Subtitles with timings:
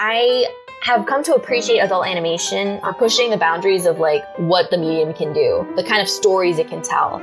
[0.00, 0.46] I
[0.82, 5.12] have come to appreciate adult animation for pushing the boundaries of like what the medium
[5.12, 7.18] can do, the kind of stories it can tell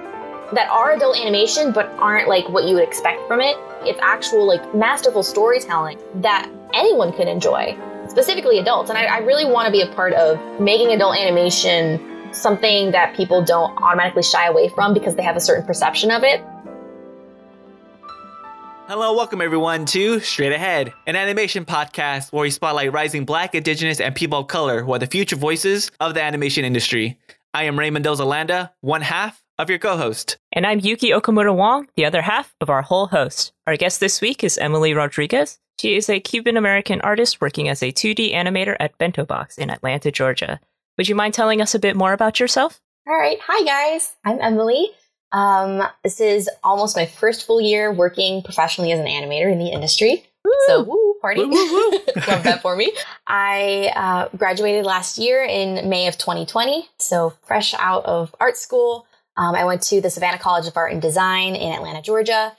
[0.52, 3.56] that are adult animation but aren't like what you would expect from it.
[3.84, 7.78] It's actual like masterful storytelling that anyone can enjoy,
[8.10, 8.90] specifically adults.
[8.90, 13.16] And I, I really want to be a part of making adult animation something that
[13.16, 16.44] people don't automatically shy away from because they have a certain perception of it.
[18.88, 24.00] Hello, welcome everyone to Straight Ahead, an animation podcast where we spotlight rising black, indigenous,
[24.00, 27.18] and people of color who are the future voices of the animation industry.
[27.56, 30.38] I am Raymond Mendoza Landa, one half of your co host.
[30.52, 33.54] And I'm Yuki Okamoto Wong, the other half of our whole host.
[33.66, 35.58] Our guest this week is Emily Rodriguez.
[35.80, 39.72] She is a Cuban American artist working as a 2D animator at Bento Box in
[39.72, 40.60] Atlanta, Georgia.
[41.00, 42.80] Would you mind telling us a bit more about yourself?
[43.08, 43.40] All right.
[43.48, 44.14] Hi, guys.
[44.24, 44.92] I'm Emily.
[45.32, 49.70] Um, this is almost my first full year working professionally as an animator in the
[49.70, 50.26] industry.
[50.44, 50.52] Woo!
[50.68, 51.44] So, woo, party.
[51.44, 51.92] Woo, woo,
[52.28, 52.94] Love that for me.
[53.28, 56.88] I uh, graduated last year in May of 2020.
[57.00, 59.08] So, fresh out of art school.
[59.38, 62.56] Um, I went to the Savannah College of Art and Design in Atlanta, Georgia.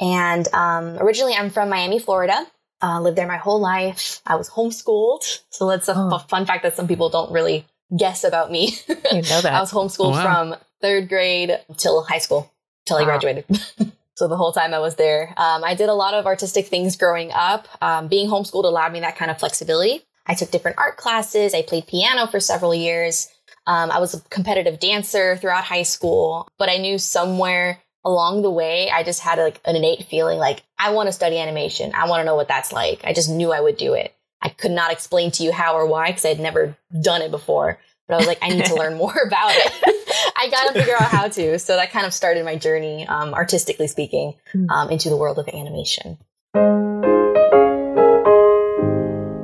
[0.00, 2.46] And um, originally, I'm from Miami, Florida.
[2.82, 4.20] Uh, lived there my whole life.
[4.26, 5.40] I was homeschooled.
[5.50, 6.18] So, that's a oh.
[6.28, 8.76] fun fact that some people don't really guess about me.
[8.88, 9.02] You know
[9.40, 9.46] that.
[9.46, 10.22] I was homeschooled oh, wow.
[10.22, 12.52] from third grade till high school,
[12.86, 13.02] till wow.
[13.02, 13.44] I graduated.
[14.16, 16.96] so the whole time I was there, um, I did a lot of artistic things
[16.96, 17.68] growing up.
[17.80, 20.02] Um, being homeschooled allowed me that kind of flexibility.
[20.26, 21.54] I took different art classes.
[21.54, 23.28] I played piano for several years.
[23.66, 28.50] Um, I was a competitive dancer throughout high school, but I knew somewhere along the
[28.50, 31.92] way, I just had like an innate feeling like I want to study animation.
[31.94, 33.00] I want to know what that's like.
[33.04, 34.14] I just knew I would do it.
[34.40, 37.30] I could not explain to you how or why because I had never done it
[37.30, 37.78] before.
[38.08, 40.01] But I was like, I need to learn more about it.
[40.36, 41.58] I got to figure out how to.
[41.58, 44.70] So that kind of started my journey, um, artistically speaking, hmm.
[44.70, 46.18] um, into the world of animation.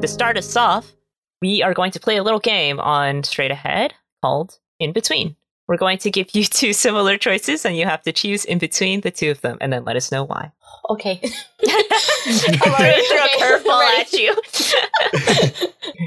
[0.00, 0.92] To start us off,
[1.40, 5.36] we are going to play a little game on Straight Ahead called In Between.
[5.68, 9.02] We're going to give you two similar choices, and you have to choose in between
[9.02, 10.50] the two of them, and then let us know why.
[10.90, 11.20] Okay.
[11.66, 14.34] I'm already throw a curveball at you.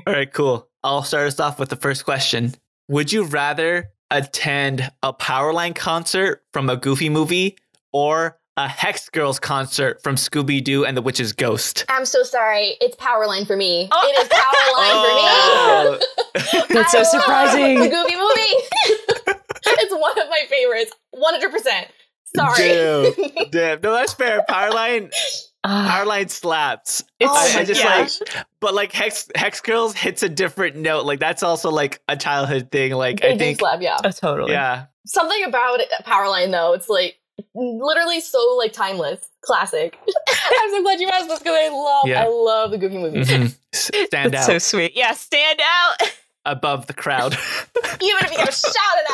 [0.07, 0.67] All right, cool.
[0.83, 2.55] I'll start us off with the first question.
[2.89, 7.57] Would you rather attend a Powerline concert from a Goofy movie
[7.91, 11.85] or a Hex Girls concert from Scooby Doo and the Witch's Ghost.
[11.89, 12.75] I'm so sorry.
[12.81, 13.87] It's Powerline for me.
[13.91, 14.13] Oh.
[14.13, 15.97] It is Powerline oh.
[15.97, 16.57] for me.
[16.59, 16.65] Oh.
[16.73, 17.79] That's so surprising.
[17.79, 19.39] The Goofy movie.
[19.65, 20.91] it's one of my favorites.
[21.15, 21.85] 100%.
[22.35, 22.67] Sorry.
[22.67, 23.49] Damn.
[23.51, 23.81] Damn.
[23.81, 24.43] No, that's fair.
[24.49, 25.11] Powerline.
[25.63, 27.03] Uh, Powerline slaps.
[27.19, 28.19] It's oh I, I just gosh.
[28.19, 31.05] like, but like Hex Hex Girls hits a different note.
[31.05, 32.93] Like that's also like a childhood thing.
[32.93, 34.85] Like they I think, slap, yeah, oh, totally, yeah.
[35.05, 37.19] Something about Powerline though, it's like
[37.53, 39.99] literally so like timeless, classic.
[40.27, 42.23] I'm so glad you asked this because I love, yeah.
[42.23, 43.29] I love the Goofy movies.
[43.29, 43.45] Mm-hmm.
[43.71, 44.93] Stand That's out, so sweet.
[44.95, 46.11] Yeah, stand out
[46.45, 47.33] above the crowd.
[47.33, 49.11] Even if you gotta shout it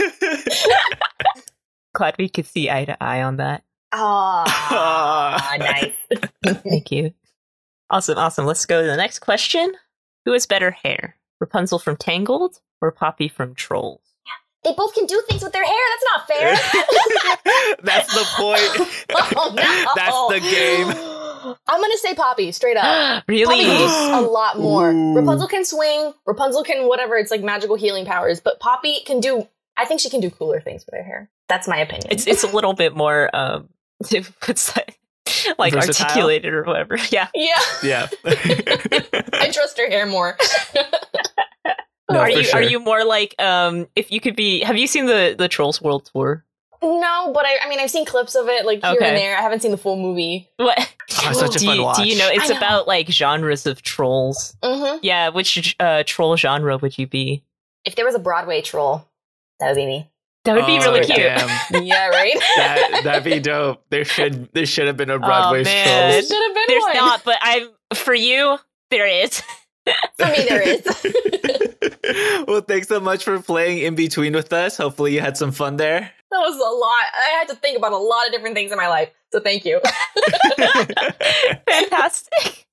[0.00, 0.13] out.
[1.94, 3.64] Glad we could see eye to eye on that.
[3.92, 4.44] Oh,
[5.58, 5.94] nice.
[6.44, 7.14] Thank you.
[7.90, 8.44] Awesome, awesome.
[8.44, 9.72] Let's go to the next question.
[10.24, 14.00] Who has better hair, Rapunzel from Tangled or Poppy from Trolls?
[14.64, 15.80] They both can do things with their hair.
[15.90, 17.76] That's not fair.
[17.82, 19.06] That's the point.
[19.36, 19.92] oh, no.
[19.94, 21.54] That's the game.
[21.68, 23.24] I'm gonna say Poppy, straight up.
[23.28, 23.66] really?
[23.66, 24.90] Poppy can do a lot more.
[24.90, 25.14] Ooh.
[25.14, 26.14] Rapunzel can swing.
[26.26, 27.16] Rapunzel can whatever.
[27.16, 28.40] It's like magical healing powers.
[28.40, 29.46] But Poppy can do.
[29.76, 31.30] I think she can do cooler things with her hair.
[31.48, 32.08] That's my opinion.
[32.10, 33.34] It's it's a little bit more.
[33.34, 33.68] Um,
[34.46, 34.94] what's that?
[35.58, 36.06] Like Versatile?
[36.06, 36.98] articulated or whatever.
[37.10, 37.28] Yeah.
[37.34, 37.52] Yeah.
[37.82, 38.08] Yeah.
[38.24, 40.36] I trust her hair more.
[42.10, 42.60] No, are you sure.
[42.60, 45.80] are you more like um if you could be have you seen the the Trolls
[45.80, 46.44] World Tour?
[46.82, 49.08] No, but I, I mean I've seen clips of it like here okay.
[49.08, 49.38] and there.
[49.38, 50.48] I haven't seen the full movie.
[50.56, 50.94] What?
[51.22, 51.96] Oh, such a do, fun you, watch.
[51.96, 52.56] do you know it's know.
[52.58, 54.54] about like genres of trolls?
[54.62, 54.98] Mm-hmm.
[55.02, 57.42] Yeah, which uh, troll genre would you be?
[57.86, 59.08] If there was a Broadway troll,
[59.60, 60.10] that would be me.
[60.44, 61.18] That would be oh, really cute.
[61.86, 62.34] yeah, right.
[62.56, 63.82] that, that'd be dope.
[63.88, 65.74] There should there should have been a oh, Broadway oh, troll.
[65.74, 66.96] There should have been There's one.
[66.96, 68.58] not, but I'm for you.
[68.90, 69.40] There is.
[70.18, 70.84] for me, there is.
[72.46, 74.76] well, thanks so much for playing in between with us.
[74.76, 76.10] Hopefully, you had some fun there.
[76.30, 77.04] That was a lot.
[77.14, 79.10] I had to think about a lot of different things in my life.
[79.32, 79.80] So, thank you.
[81.68, 82.63] Fantastic.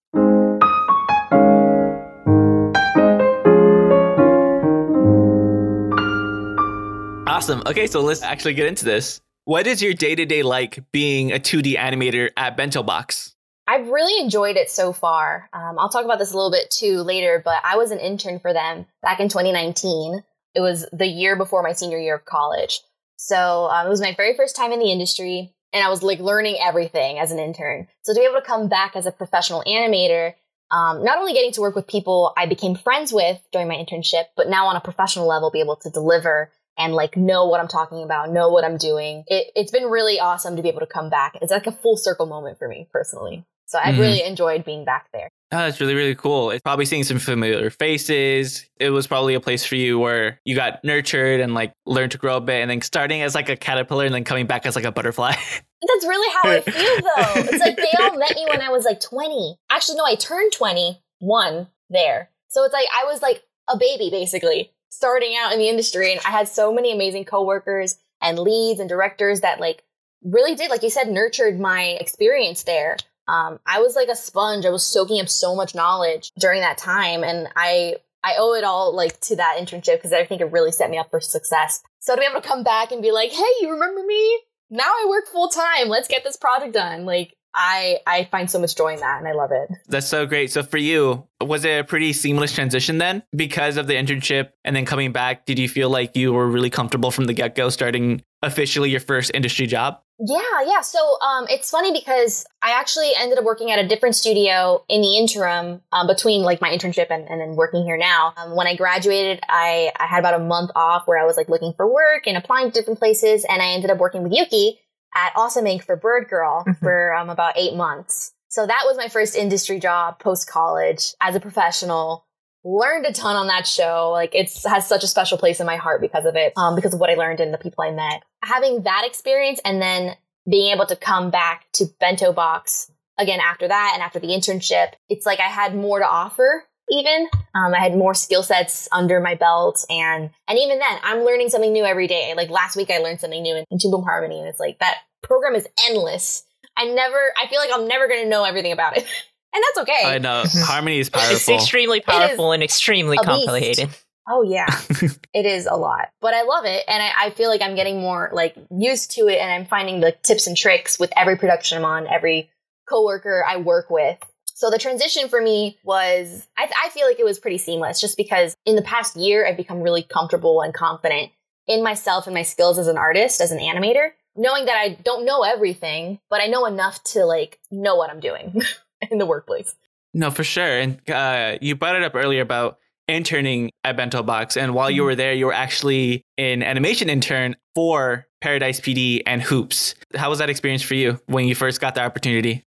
[7.42, 7.64] Awesome.
[7.66, 9.20] Okay, so let's actually get into this.
[9.46, 13.36] What is your day to day like being a 2D animator at Bento Box?
[13.66, 15.50] I've really enjoyed it so far.
[15.52, 18.38] Um, I'll talk about this a little bit too later, but I was an intern
[18.38, 20.22] for them back in 2019.
[20.54, 22.80] It was the year before my senior year of college.
[23.16, 25.52] So um, it was my very first time in the industry.
[25.74, 27.88] and I was like learning everything as an intern.
[28.04, 30.36] So to be able to come back as a professional animator,
[30.70, 34.26] um, not only getting to work with people I became friends with during my internship,
[34.38, 37.68] but now on a professional level, be able to deliver and like know what I'm
[37.68, 39.24] talking about, know what I'm doing.
[39.28, 41.38] It, it's been really awesome to be able to come back.
[41.42, 43.46] It's like a full circle moment for me personally.
[43.66, 44.00] So I've Mhm.
[44.00, 45.30] really enjoyed being back there.
[45.54, 46.52] Oh, that's really, really cool.
[46.52, 48.66] It's probably seeing some familiar faces.
[48.80, 52.18] It was probably a place for you where you got nurtured and like learned to
[52.18, 54.76] grow a bit and then starting as like a caterpillar and then coming back as
[54.76, 55.32] like a butterfly.
[55.82, 57.50] That's really how I feel though.
[57.52, 59.58] It's like they all met me when I was like 20.
[59.70, 62.30] Actually, no, I turned 21 there.
[62.50, 66.22] So it's like I was like a baby basically starting out in the industry and
[66.26, 69.84] I had so many amazing coworkers and leads and directors that like
[70.24, 72.98] really did like you said nurtured my experience there.
[73.28, 74.66] Um, I was like a sponge.
[74.66, 78.64] I was soaking up so much knowledge during that time and I I owe it
[78.64, 81.82] all like to that internship because I think it really set me up for success.
[82.00, 84.40] So to be able to come back and be like, "Hey, you remember me?
[84.72, 85.90] now I work full time.
[85.90, 87.06] Let's get this project done.
[87.06, 89.70] Like I I find so much joy in that and I love it.
[89.88, 90.52] That's so great.
[90.52, 94.76] So for you, was it a pretty seamless transition then because of the internship and
[94.76, 95.46] then coming back?
[95.46, 99.00] Did you feel like you were really comfortable from the get go starting officially your
[99.00, 100.00] first industry job?
[100.24, 100.82] Yeah, yeah.
[100.82, 105.02] So um it's funny because I actually ended up working at a different studio in
[105.02, 108.34] the interim um, between like my internship and, and then working here now.
[108.38, 111.50] Um, when I graduated, I, I had about a month off where I was like
[111.50, 114.80] looking for work and applying to different places and I ended up working with Yuki
[115.16, 115.84] at Awesome Inc.
[115.84, 116.80] for Bird Girl Mhm.
[116.80, 118.34] for um, about eight months.
[118.50, 122.26] So that was my first industry job post college as a professional.
[122.64, 124.10] Learned a ton on that show.
[124.12, 126.94] Like it's has such a special place in my heart because of it, um, because
[126.94, 128.24] of what I learned and the people I met.
[128.44, 130.16] Having that experience and then
[130.50, 134.94] being able to come back to Bento Box again after that and after the internship,
[135.10, 136.66] it's like I had more to offer.
[136.92, 141.24] Even um, I had more skill sets under my belt, and and even then, I'm
[141.24, 142.34] learning something new every day.
[142.36, 144.80] Like last week, I learned something new in, in Toon Boom Harmony, and it's like
[144.80, 146.44] that program is endless.
[146.78, 149.04] I never, I feel like I'm never going to know everything about it,
[149.54, 150.04] and that's okay.
[150.06, 151.36] I know harmony is powerful.
[151.36, 153.48] It's extremely powerful and extremely a beast.
[153.48, 153.90] complicated.
[154.30, 154.68] Oh yeah,
[155.34, 158.02] it is a lot, but I love it, and I, I feel like I'm getting
[158.02, 161.78] more like used to it, and I'm finding the tips and tricks with every production
[161.78, 162.50] I'm on, every
[162.90, 164.18] coworker I work with.
[164.62, 168.16] So the transition for me was, I, I feel like it was pretty seamless, just
[168.16, 171.32] because in the past year I've become really comfortable and confident
[171.66, 175.26] in myself and my skills as an artist, as an animator, knowing that I don't
[175.26, 178.62] know everything, but I know enough to like know what I'm doing
[179.10, 179.74] in the workplace.
[180.14, 180.78] No, for sure.
[180.80, 184.58] And uh, you brought it up earlier about interning at Bento Box.
[184.58, 185.06] And while you Mhm.
[185.06, 189.96] were there, you were actually an animation intern for Paradise PD and Hoops.
[190.16, 192.64] How was that experience for you when you first got the opportunity?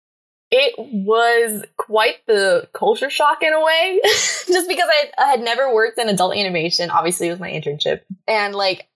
[0.55, 5.73] It was quite the culture shock in a way just because I, I had never
[5.73, 8.01] worked in adult animation obviously it was my internship.
[8.27, 8.88] And like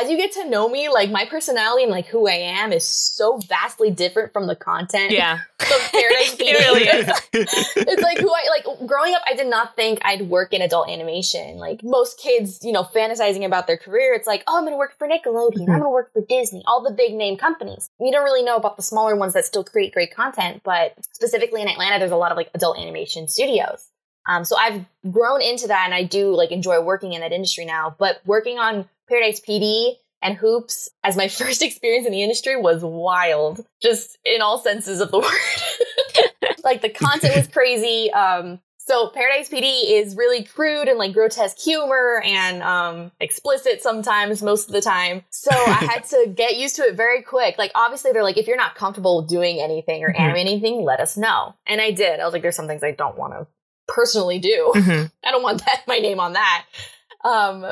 [0.00, 2.84] as you get to know me like my personality and like who i am is
[2.86, 5.40] so vastly different from the content Yeah.
[5.60, 7.08] of paradise It really is.
[7.76, 10.88] it's like who I like growing up I did not think I'd work in adult
[10.90, 11.56] animation.
[11.56, 14.76] Like most kids, you know, fantasizing about their career, it's like, oh, I'm going to
[14.78, 15.60] work for Nickelodeon.
[15.60, 17.88] I'm going to work for Disney, all the big name companies.
[18.00, 21.62] You don't really know about the smaller ones that still create great content, but specifically
[21.62, 23.88] in Atlanta there's a lot of like adult animation studios.
[24.28, 27.64] Um, so I've grown into that and I do like enjoy working in that industry
[27.64, 32.56] now, but working on Paradise PD and hoops as my first experience in the industry
[32.56, 36.32] was wild, just in all senses of the word.
[36.64, 38.10] like the content was crazy.
[38.12, 44.42] Um, so Paradise PD is really crude and like grotesque humor and um, explicit sometimes,
[44.42, 45.22] most of the time.
[45.30, 47.58] So I had to get used to it very quick.
[47.58, 50.18] Like obviously they're like, if you're not comfortable doing anything or Mhm.
[50.20, 51.54] animating anything, let us know.
[51.66, 52.18] And I did.
[52.18, 53.46] I was like, there's some things I don't want to
[53.86, 54.72] personally do.
[54.74, 55.10] Mhm.
[55.24, 56.64] I don't want that my name on that.
[57.24, 57.64] Um,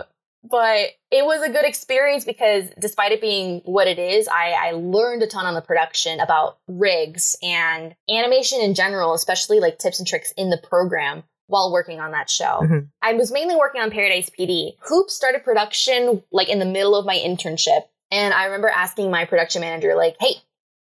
[0.42, 4.70] but it was a good experience because despite it being what it is, I, I
[4.72, 9.98] learned a ton on the production about rigs and animation in general, especially like tips
[9.98, 12.60] and tricks in the program while working on that show.
[12.62, 12.88] Mhm.
[13.02, 14.76] I was mainly working on Paradise PD.
[14.82, 17.82] Hoop started production like in the middle of my internship.
[18.12, 20.34] And I remember asking my production manager, like, hey,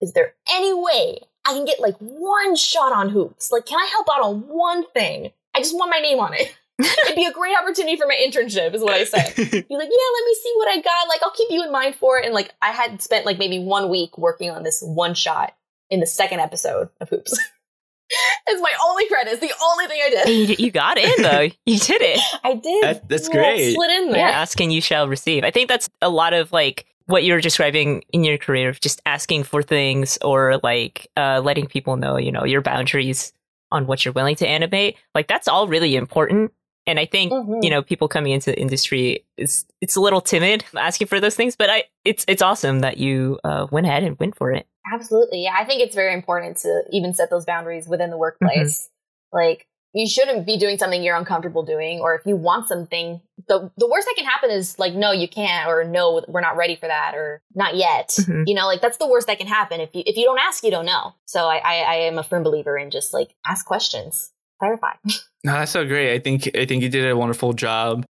[0.01, 3.51] is there any way I can get like one shot on hoops?
[3.51, 5.33] Like, can I help out on one thing?
[5.55, 6.55] I just want my name on it.
[6.79, 9.33] It'd be a great opportunity for my internship, is what I said.
[9.37, 11.09] He's like, yeah, let me see what I got.
[11.09, 12.25] Like, I'll keep you in mind for it.
[12.25, 15.55] And like, I had spent like maybe one week working on this one shot
[15.91, 17.33] in the second episode of Hoops.
[18.47, 19.33] it's my only credit.
[19.33, 20.49] It's the only thing I did.
[20.51, 21.49] you, you got in though.
[21.67, 22.21] You did it.
[22.45, 22.83] I did.
[22.85, 23.75] That- that's Yeah, great.
[23.75, 24.21] Slid in there.
[24.21, 25.45] Yeah, ask and you shall receive.
[25.45, 29.01] I think that's a lot of like what you're describing in your career, of just
[29.07, 33.33] asking for things or like uh, letting people know, you know, your boundaries
[33.71, 34.97] on what you're willing to animate.
[35.15, 36.53] Like that's all really important.
[36.89, 37.63] And I think Mhm.
[37.63, 41.37] you know people coming into the industry is it's a little timid asking for those
[41.37, 44.67] things, but I it's it's awesome that you uh, went ahead and went for it.
[44.93, 45.43] Absolutely.
[45.45, 45.55] Yeah.
[45.59, 48.89] I think it's very important to even set those boundaries within the workplace.
[48.89, 49.39] Mm-hmm.
[49.39, 53.71] Like, you shouldn't be doing something you're uncomfortable doing, or if you want something, the
[53.77, 56.77] the worst that can happen is like, no, you can't, or no, we're not ready
[56.77, 58.09] for that, or not yet.
[58.19, 58.45] Mm-hmm.
[58.47, 59.81] You know, like that's the worst that can happen.
[59.81, 61.15] If you if you don't ask, you don't know.
[61.27, 64.93] So I, I, I am a firm believer in just like ask questions, clarify.
[65.45, 66.15] no, that's so great.
[66.15, 68.05] I think I think you did a wonderful job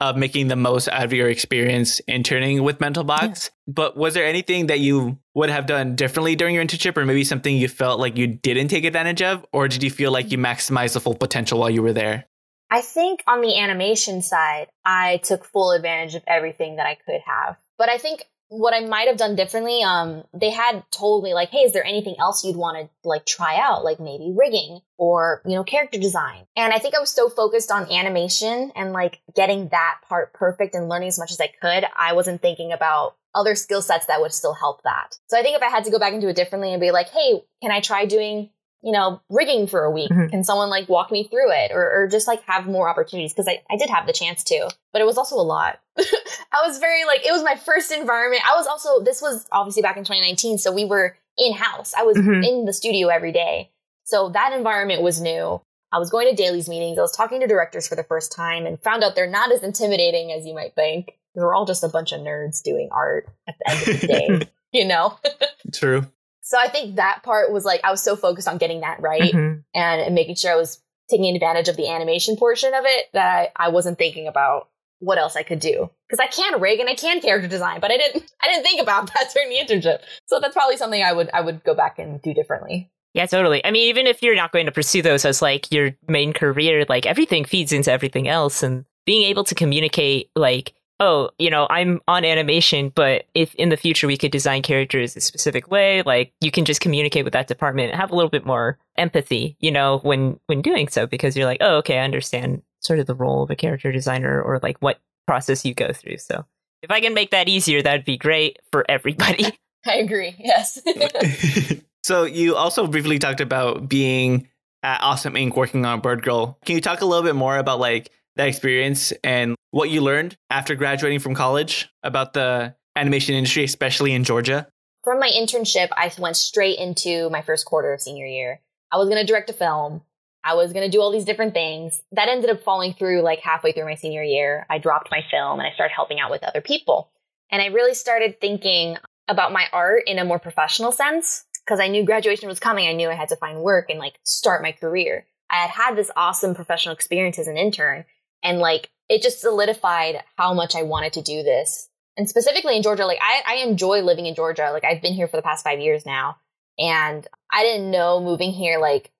[0.00, 3.50] of making the most out of your experience interning with Bento Box.
[3.66, 3.72] Yeah.
[3.74, 7.24] But was there anything that you would have done differently during your internship, or maybe
[7.24, 9.46] something you felt like you didn't take advantage of?
[9.52, 12.26] Or did you feel like you maximized the full potential while you were there?
[12.70, 17.20] I think on the animation side, I took full advantage of everything that I could
[17.24, 17.56] have.
[17.78, 21.50] But I think what I might have done differently, um, they had told me like,
[21.50, 23.84] hey, is there anything else you'd want to like try out?
[23.84, 26.46] Like maybe rigging or, you know, character design.
[26.56, 30.74] And I think I was so focused on animation and like getting that part perfect
[30.74, 31.84] and learning as much as I could.
[31.96, 35.18] I wasn't thinking about other skill sets that would still help that.
[35.26, 36.92] So I think if I had to go back and do it differently and be
[36.92, 38.50] like, hey, can I try doing
[38.84, 40.10] you know, rigging for a week?
[40.10, 40.28] Mm-hmm.
[40.28, 43.32] Can someone like walk me through it or, or just like have more opportunities?
[43.32, 45.80] Because I, I did have the chance to, but it was also a lot.
[45.98, 48.42] I was very like, it was my first environment.
[48.46, 50.58] I was also, this was obviously back in 2019.
[50.58, 51.94] So we were in house.
[51.94, 52.44] I was mm-hmm.
[52.44, 53.70] in the studio every day.
[54.04, 55.62] So that environment was new.
[55.90, 56.98] I was going to dailies meetings.
[56.98, 59.62] I was talking to directors for the first time and found out they're not as
[59.62, 61.16] intimidating as you might think.
[61.34, 64.50] We're all just a bunch of nerds doing art at the end of the day,
[64.72, 65.18] you know?
[65.72, 66.06] True.
[66.44, 69.32] So I think that part was like I was so focused on getting that right
[69.32, 69.60] mm-hmm.
[69.74, 73.52] and, and, making sure I was taking advantage of the animation portion of it that
[73.56, 75.90] I, I wasn't thinking about what else I could do.
[76.06, 78.80] Because I can rig and I can character design, but I didn't I didn't think
[78.80, 80.00] about that during the internship.
[80.26, 82.90] So that's probably something I would I would go back and do differently.
[83.14, 83.64] Yeah, totally.
[83.64, 86.84] I mean, even if you're not going to pursue those as like your main career,
[86.88, 90.74] like everything feeds into everything else and being able to communicate like
[91.04, 95.14] oh, you know, I'm on animation, but if in the future we could design characters
[95.16, 98.30] a specific way, like you can just communicate with that department and have a little
[98.30, 102.04] bit more empathy, you know, when when doing so because you're like, oh, okay, I
[102.04, 105.92] understand sort of the role of a character designer or like what process you go
[105.92, 106.16] through.
[106.18, 106.46] So
[106.82, 109.46] if I can make that easier, that'd be great for everybody.
[109.86, 110.34] I agree.
[110.38, 110.80] Yes.
[112.02, 114.48] so you also briefly talked about being
[114.82, 115.54] at Awesome Inc.
[115.54, 116.58] working on Bird Girl.
[116.64, 120.36] Can you talk a little bit more about like that experience and what you learned
[120.50, 124.68] after graduating from college about the animation industry, especially in Georgia?
[125.02, 128.60] From my internship, I went straight into my first quarter of senior year.
[128.90, 130.02] I was going to direct a film.
[130.44, 132.02] I was going to do all these different things.
[132.12, 134.66] That ended up falling through like halfway through my senior year.
[134.70, 137.10] I dropped my film and I started helping out with other people.
[137.50, 138.96] And I really started thinking
[139.28, 142.86] about my art in a more professional sense because I knew graduation was coming.
[142.86, 145.26] I knew I had to find work and like start my career.
[145.50, 148.04] I had had this awesome professional experience as an intern
[148.44, 151.88] and like it just solidified how much I wanted to do this.
[152.16, 154.70] And specifically in Georgia, like I, I enjoy living in Georgia.
[154.72, 156.36] Like I've been here for the past five years now.
[156.78, 159.10] And I didn't know moving here, like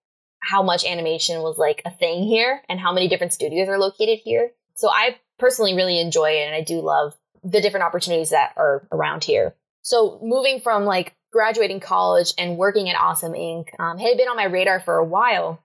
[0.41, 4.21] how much animation was like a thing here and how many different studios are located
[4.23, 4.51] here.
[4.75, 8.87] So I personally really enjoy it and I do love the different opportunities that are
[8.93, 9.55] around here.
[9.83, 13.69] So moving from like graduating college and working at Awesome Inc.
[13.79, 15.63] Um, had been on my radar for a while.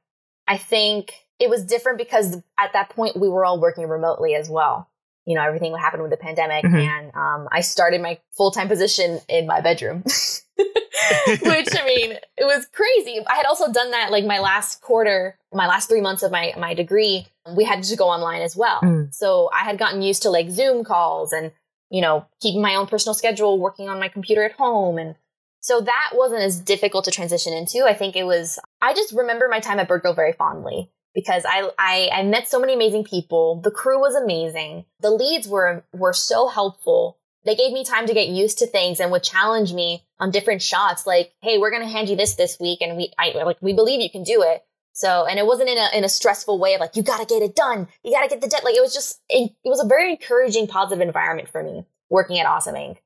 [0.47, 4.50] I think it was different because at that point we were all working remotely as
[4.50, 4.89] well.
[5.25, 6.75] You know, everything happened with the pandemic, mm-hmm.
[6.75, 10.01] and um, I started my full time position in my bedroom,
[10.58, 13.19] which I mean, it was crazy.
[13.27, 16.53] I had also done that like my last quarter, my last three months of my
[16.58, 17.27] my degree.
[17.55, 19.13] We had to go online as well, mm.
[19.13, 21.51] so I had gotten used to like Zoom calls and
[21.91, 25.15] you know keeping my own personal schedule, working on my computer at home, and
[25.60, 27.86] so that wasn't as difficult to transition into.
[27.86, 28.58] I think it was.
[28.81, 32.47] I just remember my time at Bird Girl very fondly because I, I, I met
[32.47, 33.61] so many amazing people.
[33.61, 34.85] The crew was amazing.
[34.99, 37.17] The leads were were so helpful.
[37.45, 40.61] They gave me time to get used to things and would challenge me on different
[40.61, 41.07] shots.
[41.07, 44.01] Like, hey, we're gonna hand you this this week, and we I like we believe
[44.01, 44.63] you can do it.
[44.93, 47.25] So, and it wasn't in a in a stressful way of like you got to
[47.25, 48.63] get it done, you got to get the debt.
[48.63, 52.39] Like it was just it, it was a very encouraging, positive environment for me working
[52.39, 52.97] at Awesome Inc.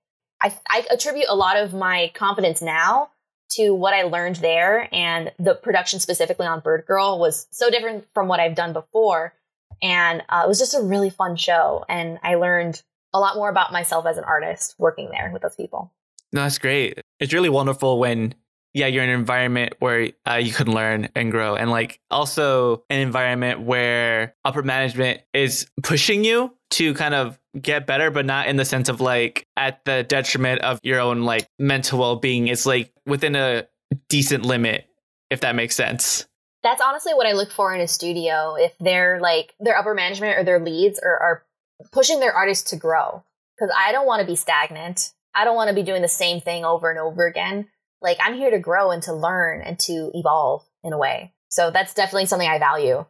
[0.41, 3.09] I, I attribute a lot of my confidence now
[3.55, 8.05] to what I learned there and the production specifically on Bird Girl was so different
[8.13, 9.33] from what I've done before.
[9.81, 11.85] And uh, it was just a really fun show.
[11.89, 12.81] And I learned
[13.13, 15.91] a lot more about myself as an artist working there with those people.
[16.31, 16.99] No, that's great.
[17.19, 18.33] It's really wonderful when,
[18.73, 21.55] yeah, you're in an environment where uh, you can learn and grow.
[21.55, 27.85] And like also an environment where upper management is pushing you to kind of get
[27.85, 31.47] better, but not in the sense of like at the detriment of your own like
[31.59, 32.47] mental well being.
[32.47, 33.67] It's like within a
[34.09, 34.87] decent limit,
[35.29, 36.25] if that makes sense.
[36.63, 38.55] That's honestly what I look for in a studio.
[38.55, 41.43] If they're like their upper management or their leads are, are
[41.91, 43.23] pushing their artists to grow.
[43.55, 45.13] Because I don't want to be stagnant.
[45.35, 47.67] I don't want to be doing the same thing over and over again.
[48.01, 51.33] Like I'm here to grow and to learn and to evolve in a way.
[51.49, 53.05] So that's definitely something I value.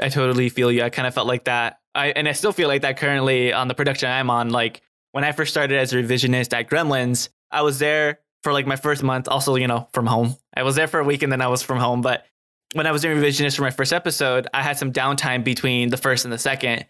[0.00, 0.82] I totally feel you.
[0.82, 1.78] I kind of felt like that.
[1.96, 4.50] I and I still feel like that currently on the production I'm on.
[4.50, 8.66] Like when I first started as a revisionist at Gremlins, I was there for like
[8.66, 10.36] my first month, also, you know, from home.
[10.54, 12.02] I was there for a week and then I was from home.
[12.02, 12.26] But
[12.74, 15.96] when I was doing revisionist for my first episode, I had some downtime between the
[15.96, 16.84] first and the second.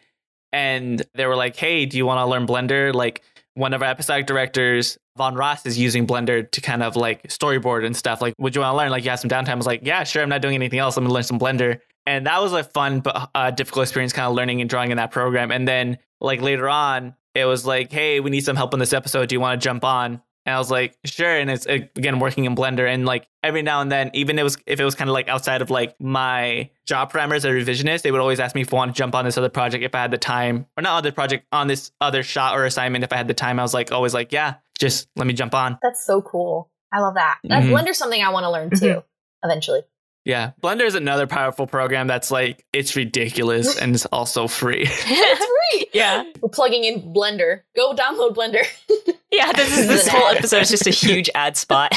[0.53, 2.93] And they were like, hey, do you want to learn Blender?
[2.93, 3.23] Like
[3.55, 7.87] one of our episodic directors, Von Ross, is using Blender to kind of like storyboard
[7.87, 8.21] and stuff.
[8.21, 8.91] Like, would you want to learn?
[8.91, 9.51] Like, you have some downtime.
[9.51, 10.23] I was like, yeah, sure.
[10.23, 10.97] I'm not doing anything else.
[10.97, 11.81] I'm going to learn some Blender.
[12.07, 14.97] And that was a fun but uh, difficult experience, kind of learning and drawing in
[14.97, 15.51] that program.
[15.51, 18.93] And then, like, later on, it was like, hey, we need some help in this
[18.93, 19.29] episode.
[19.29, 20.23] Do you want to jump on?
[20.47, 21.37] And I was like, sure.
[21.37, 24.57] And it's again working in Blender, and like every now and then, even it was
[24.65, 28.03] if it was kind of like outside of like my job parameters as a revisionist,
[28.03, 29.93] they would always ask me if I want to jump on this other project if
[29.93, 33.13] I had the time, or not other project on this other shot or assignment if
[33.13, 33.59] I had the time.
[33.59, 35.79] I was like always like, yeah, just let me jump on.
[35.83, 36.71] That's so cool.
[36.93, 37.39] I love that.
[37.43, 37.75] That's mm-hmm.
[37.75, 39.51] Blender's something I want to learn too, mm-hmm.
[39.51, 39.81] eventually.
[40.27, 44.83] Yeah, Blender is another powerful program that's like it's ridiculous and it's also free.
[44.89, 45.87] it's free.
[45.95, 47.61] Yeah, we're plugging in Blender.
[47.77, 48.67] Go download Blender.
[49.31, 51.95] yeah, this is this whole episode is just a huge ad spot.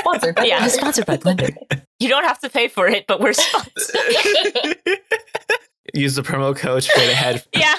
[0.00, 0.34] sponsored.
[0.34, 1.56] By yeah, sponsored by Blender.
[2.00, 3.94] You don't have to pay for it, but we're sponsored.
[5.94, 7.44] Use the promo code straight ahead.
[7.54, 7.76] yeah.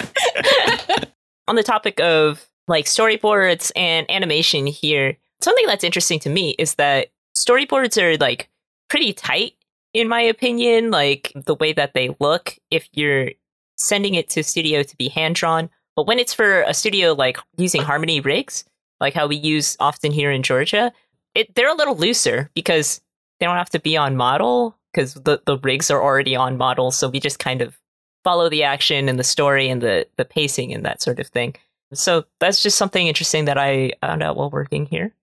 [1.50, 6.75] On the topic of like storyboards and animation here, something that's interesting to me is
[6.75, 8.48] that storyboards are like
[8.91, 9.53] pretty tight
[9.93, 13.29] in my opinion like the way that they look if you're
[13.77, 17.38] sending it to studio to be hand drawn but when it's for a studio like
[17.55, 18.65] using harmony rigs
[19.00, 20.91] like how we use often here in georgia
[21.36, 23.00] it, they're a little looser because
[23.39, 26.91] they don't have to be on model because the, the rigs are already on model
[26.91, 27.79] so we just kind of
[28.25, 31.55] follow the action and the story and the, the pacing and that sort of thing.
[31.93, 35.13] So that's just something interesting that i found out while working here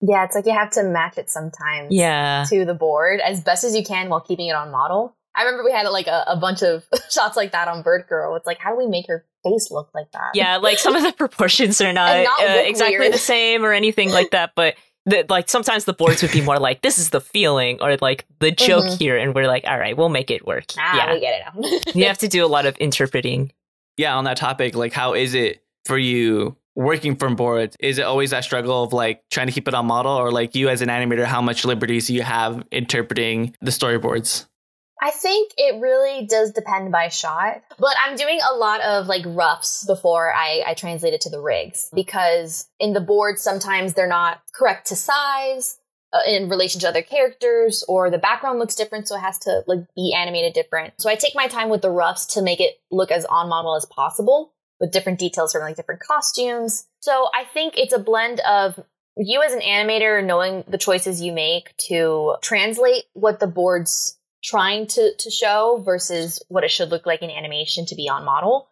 [0.00, 2.44] yeah, it's like you have to match it sometimes yeah.
[2.48, 5.16] to the board as best as you can while keeping it on model.
[5.36, 8.36] I remember we had like a, a bunch of shots like that on Bird Girl.
[8.36, 10.32] It's like, how do we make her face look like that?
[10.34, 13.14] Yeah, like some of the proportions are not, not uh, exactly weird.
[13.14, 14.76] the same or anything like that, but
[15.06, 18.24] the, like sometimes the boards would be more like this is the feeling or like
[18.40, 18.96] the joke mm-hmm.
[18.96, 21.94] here and we're like all right we'll make it work ah, yeah we get it
[21.94, 23.52] you have to do a lot of interpreting
[23.96, 28.02] yeah on that topic like how is it for you working from boards is it
[28.02, 30.82] always that struggle of like trying to keep it on model or like you as
[30.82, 34.46] an animator how much liberties you have interpreting the storyboards
[35.04, 39.22] I think it really does depend by shot, but I'm doing a lot of like
[39.26, 44.06] roughs before I, I translate it to the rigs because in the boards, sometimes they're
[44.06, 45.78] not correct to size
[46.14, 49.06] uh, in relation to other characters or the background looks different.
[49.06, 50.94] So it has to like be animated different.
[50.98, 53.76] So I take my time with the roughs to make it look as on model
[53.76, 54.53] as possible
[54.84, 56.86] with different details from like different costumes.
[57.00, 58.78] So I think it's a blend of
[59.16, 64.86] you as an animator knowing the choices you make to translate what the board's trying
[64.88, 68.68] to, to show versus what it should look like in animation to be on model.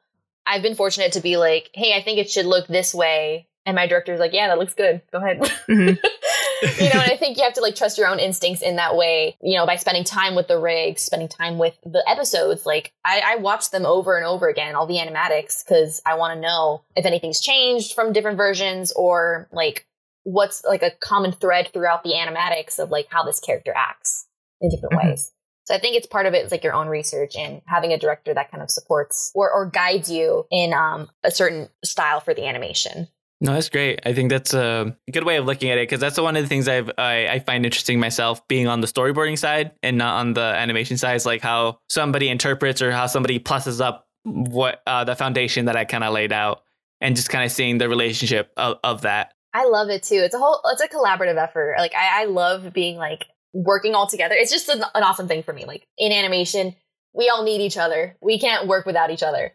[0.47, 3.49] I've been fortunate to be like, hey, I think it should look this way.
[3.65, 5.01] And my director's like, yeah, that looks good.
[5.13, 5.41] Go ahead.
[5.41, 5.95] Mm-hmm.
[6.63, 8.97] you know, and I think you have to like trust your own instincts in that
[8.97, 12.65] way, you know, by spending time with the rigs, spending time with the episodes.
[12.65, 16.35] Like I, I watch them over and over again, all the animatics, because I want
[16.35, 19.87] to know if anything's changed from different versions or like
[20.25, 24.27] what's like a common thread throughout the animatics of like how this character acts
[24.61, 25.09] in different mm-hmm.
[25.09, 25.33] ways.
[25.65, 27.99] So I think it's part of it is like your own research and having a
[27.99, 32.35] director that kind of supports or, or guides you in um, a certain style for
[32.35, 33.09] the animation.
[33.43, 33.99] No, that's great.
[34.07, 36.49] I think that's a good way of looking at it because that's one of the
[36.49, 40.35] things I've, I, I find interesting myself being on the storyboarding side and not on
[40.35, 41.17] the animation side.
[41.17, 45.77] Is like how somebody interprets or how somebody pluses up what uh, the foundation that
[45.77, 46.63] I kind of laid out,
[47.01, 49.33] and just kind of seeing the relationship of, of that.
[49.53, 50.21] I love it too.
[50.23, 51.75] It's a whole, it's a collaborative effort.
[51.79, 54.37] Like I, I love being like working all together.
[54.37, 55.65] It's just an, an awesome thing for me.
[55.65, 56.77] Like in animation,
[57.13, 58.17] we all need each other.
[58.23, 59.53] We can't work without each other.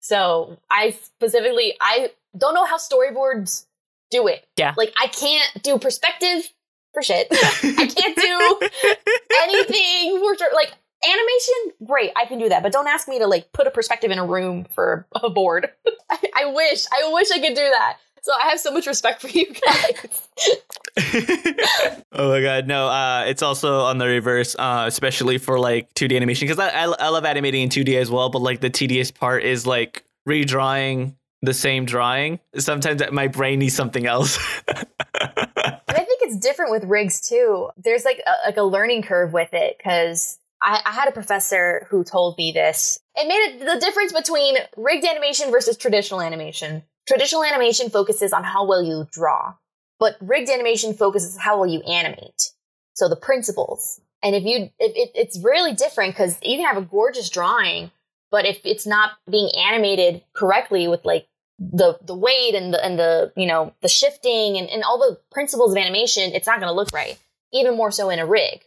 [0.00, 3.66] So I specifically, I don't know how storyboards
[4.10, 4.46] do it.
[4.56, 4.74] Yeah.
[4.76, 6.50] Like I can't do perspective
[6.92, 7.28] for shit.
[7.32, 8.96] I can't do
[9.42, 10.72] anything for like
[11.04, 11.86] animation.
[11.86, 14.18] Great, I can do that, but don't ask me to like put a perspective in
[14.18, 15.70] a room for a board.
[16.10, 17.98] I, I wish, I wish I could do that.
[18.22, 20.28] So I have so much respect for you guys.
[22.12, 22.88] oh my god, no!
[22.88, 26.94] Uh, it's also on the reverse, uh, especially for like 2D animation because I, I
[26.98, 31.14] I love animating in 2D as well, but like the tedious part is like redrawing
[31.42, 32.38] the same drawing.
[32.56, 34.38] Sometimes my brain needs something else.
[34.68, 34.86] and
[35.88, 37.70] I think it's different with rigs too.
[37.76, 41.86] There's like a, like a learning curve with it because I, I, had a professor
[41.88, 43.00] who told me this.
[43.16, 46.82] It made it the difference between rigged animation versus traditional animation.
[47.06, 49.54] Traditional animation focuses on how well you draw.
[49.98, 52.52] But rigged animation focuses how will you animate.
[52.94, 54.00] So the principles.
[54.22, 57.90] And if you, if it, it's really different because you can have a gorgeous drawing,
[58.30, 61.26] but if it's not being animated correctly with like
[61.58, 65.18] the the weight and the and the you know the shifting and, and all the
[65.30, 67.18] principles of animation, it's not going to look right.
[67.52, 68.62] Even more so in a rig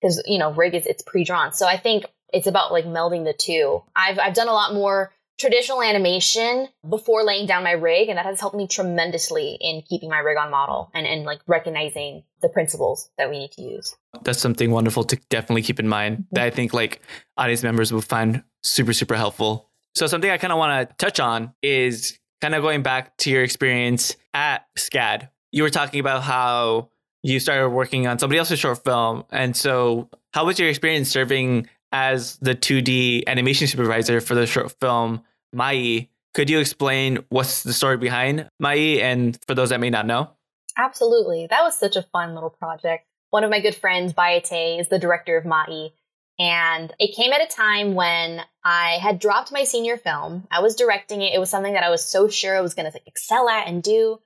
[0.00, 1.52] because you know rig is it's pre-drawn.
[1.52, 3.82] So I think it's about like melding the two.
[3.94, 8.26] I've I've done a lot more traditional animation before laying down my rig, and that
[8.26, 12.48] has helped me tremendously in keeping my rig on model and and like recognizing the
[12.48, 13.94] principles that we need to use.
[14.22, 17.00] That's something wonderful to definitely keep in mind that I think like
[17.36, 19.70] audience members will find super super helpful.
[19.94, 23.30] So something I kind of want to touch on is kind of going back to
[23.30, 26.90] your experience at SCAD, you were talking about how
[27.22, 29.24] you started working on somebody else's short film.
[29.30, 34.72] And so, how was your experience serving as the 2D animation supervisor for the short
[34.80, 35.22] film
[35.52, 36.08] Mai?
[36.34, 40.30] Could you explain what's the story behind Mai and for those that may not know?
[40.76, 41.46] Absolutely.
[41.48, 43.06] That was such a fun little project.
[43.30, 45.90] One of my good friends, Bayate, is the director of Mai.
[46.38, 50.46] And it came at a time when I had dropped my senior film.
[50.50, 51.32] I was directing it.
[51.34, 53.82] It was something that I was so sure I was going to excel at and
[53.82, 54.20] do.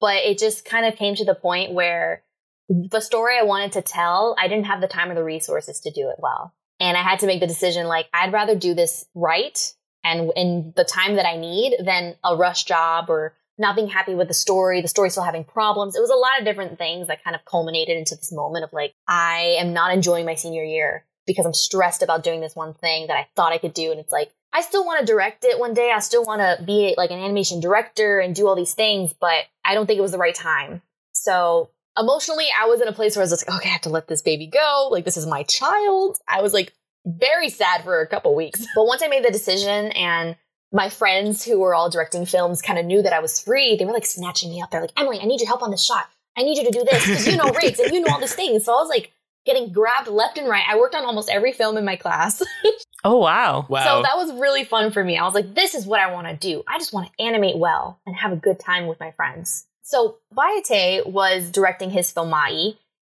[0.00, 2.24] But it just kind of came to the point where
[2.68, 5.92] the story I wanted to tell, I didn't have the time or the resources to
[5.92, 6.52] do it well.
[6.84, 10.74] And I had to make the decision like, I'd rather do this right and in
[10.76, 14.34] the time that I need than a rush job or not being happy with the
[14.34, 15.96] story, the story still having problems.
[15.96, 18.72] It was a lot of different things that kind of culminated into this moment of
[18.74, 22.74] like, I am not enjoying my senior year because I'm stressed about doing this one
[22.74, 23.90] thing that I thought I could do.
[23.90, 25.90] And it's like, I still want to direct it one day.
[25.90, 29.46] I still want to be like an animation director and do all these things, but
[29.64, 30.82] I don't think it was the right time.
[31.12, 33.88] So emotionally, I was in a place where I was like, okay, I have to
[33.88, 34.88] let this baby go.
[34.90, 36.18] Like, this is my child.
[36.28, 36.72] I was like
[37.06, 38.64] very sad for a couple weeks.
[38.74, 40.36] But once I made the decision and
[40.72, 43.84] my friends who were all directing films kind of knew that I was free, they
[43.84, 44.70] were like snatching me up.
[44.70, 46.06] They're like, Emily, I need your help on this shot.
[46.36, 48.34] I need you to do this because you know rigs and you know all these
[48.34, 48.64] things.
[48.64, 49.12] So I was like,
[49.44, 50.64] getting grabbed left and right.
[50.68, 52.42] I worked on almost every film in my class.
[53.04, 53.66] oh, wow.
[53.68, 53.84] Wow.
[53.84, 55.18] So that was really fun for me.
[55.18, 56.62] I was like, this is what I want to do.
[56.66, 59.66] I just want to animate well and have a good time with my friends.
[59.84, 62.72] So Bayate was directing his film Mai,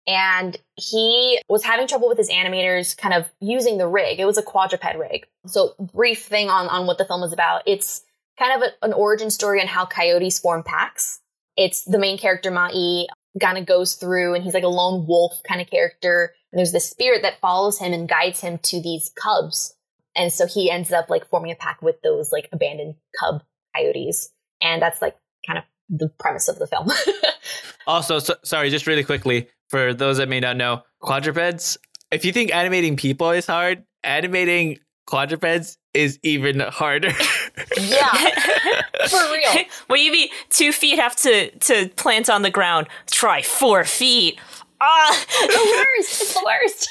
[0.07, 4.21] and he was having trouble with his animators kind of using the rig.
[4.21, 5.27] It was a quadruped rig.
[5.47, 7.63] So brief thing on, on what the film is about.
[7.67, 8.03] It's
[8.39, 11.21] kind of a, an origin story on how coyotes form packs.
[11.57, 13.07] It's the main character Mai
[13.41, 16.35] kind of goes through and he's like a lone wolf kind of character.
[16.53, 19.75] And there's this spirit that follows him and guides him to these cubs.
[20.15, 23.43] And so he ends up like forming a pack with those like abandoned cub
[23.75, 24.31] coyotes.
[24.63, 26.91] And that's like kind of the premise of the film.
[27.87, 31.79] also, so, sorry, just really quickly for those that may not know, quadrupeds,
[32.11, 37.09] if you think animating people is hard, animating quadrupeds is even harder.
[37.81, 38.13] yeah.
[39.09, 39.65] For real.
[39.89, 40.29] Well, you mean?
[40.51, 42.89] two feet have to to plant on the ground.
[43.11, 44.39] Try four feet.
[44.81, 46.23] Ah, the worst.
[46.23, 46.91] It's the worst.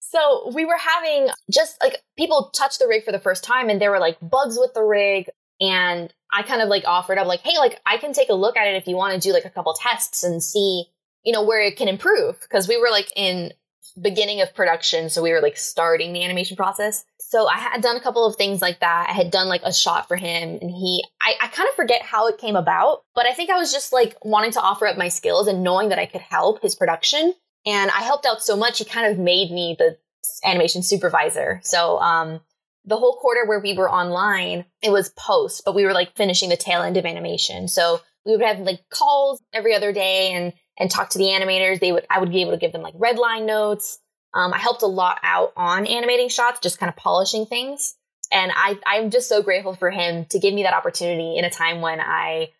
[0.00, 3.80] so we were having just like people touch the rig for the first time, and
[3.80, 5.28] there were like bugs with the rig,
[5.60, 8.56] and I kind of like offered up like, hey, like I can take a look
[8.56, 10.86] at it if you want to do like a couple tests and see,
[11.24, 13.52] you know, where it can improve because we were like in
[14.00, 17.96] beginning of production, so we were like starting the animation process so I had done
[17.96, 19.06] a couple of things like that.
[19.08, 22.02] I had done like a shot for him and he, I, I kind of forget
[22.02, 24.98] how it came about, but I think I was just like wanting to offer up
[24.98, 27.32] my skills and knowing that I could help his production.
[27.64, 29.96] And I helped out so much, he kind of made me the
[30.44, 31.60] animation supervisor.
[31.62, 32.40] So, um,
[32.84, 36.48] the whole quarter where we were online, it was post, but we were like finishing
[36.48, 37.68] the tail end of animation.
[37.68, 41.80] So we would have like calls every other day and, and talk to the animators.
[41.80, 43.98] They would, I would be able to give them like red line notes
[44.32, 47.94] um, I helped a lot out on animating shots, just kind of polishing things.
[48.32, 51.50] And I, I'm just so grateful for him to give me that opportunity in a
[51.50, 52.50] time when I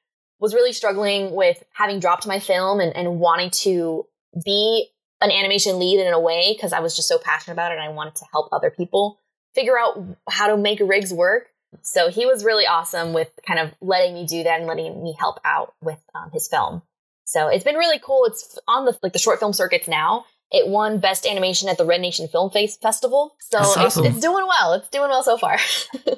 [0.41, 4.07] was really struggling with having dropped my film and, and wanting to
[4.45, 4.89] be
[5.21, 7.85] an animation lead in a way because I was just so passionate about it and
[7.85, 9.20] I wanted to help other people
[9.55, 11.49] figure out how to make rigs work.
[11.83, 15.15] So he was really awesome with kind of letting me do that and letting me
[15.19, 16.83] help out with um, his film.
[17.25, 18.25] So it's been really cool.
[18.25, 21.85] It's on the like the short film circuits now, it won Best Animation at the
[21.85, 23.37] Red Nation Film Face Festival.
[23.39, 24.05] So awesome.
[24.05, 24.73] it's, it's, doing well.
[24.73, 25.59] It's doing well so far.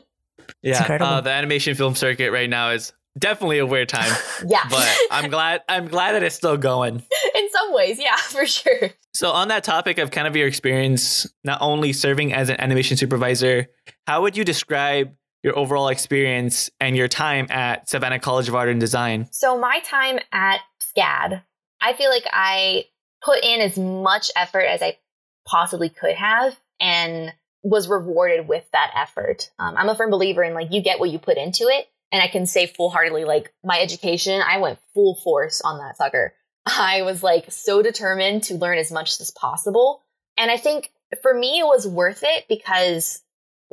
[0.63, 4.11] yeah, uh, the animation film circuit right now is definitely a weird time.
[4.47, 7.03] yeah, but I'm glad I'm glad that it's still going.
[7.53, 8.91] Some ways, yeah, for sure.
[9.15, 12.97] So on that topic of kind of your experience, not only serving as an animation
[12.97, 13.69] supervisor,
[14.07, 18.69] how would you describe your overall experience and your time at Savannah College of Art
[18.69, 19.29] and Design?
[19.31, 21.43] So my time at SCAD,
[21.81, 22.85] I feel like I
[23.25, 24.99] put in as much effort as I
[25.47, 29.51] possibly could have and was rewarded with that effort.
[29.59, 31.87] Um, I'm a firm believer in like you get what you put into it.
[32.11, 35.97] And I can say full heartedly, like my education, I went full force on that
[35.97, 36.35] sucker.
[36.67, 40.03] I was like so determined to learn as much as possible.
[40.37, 43.23] And I think for me, it was worth it because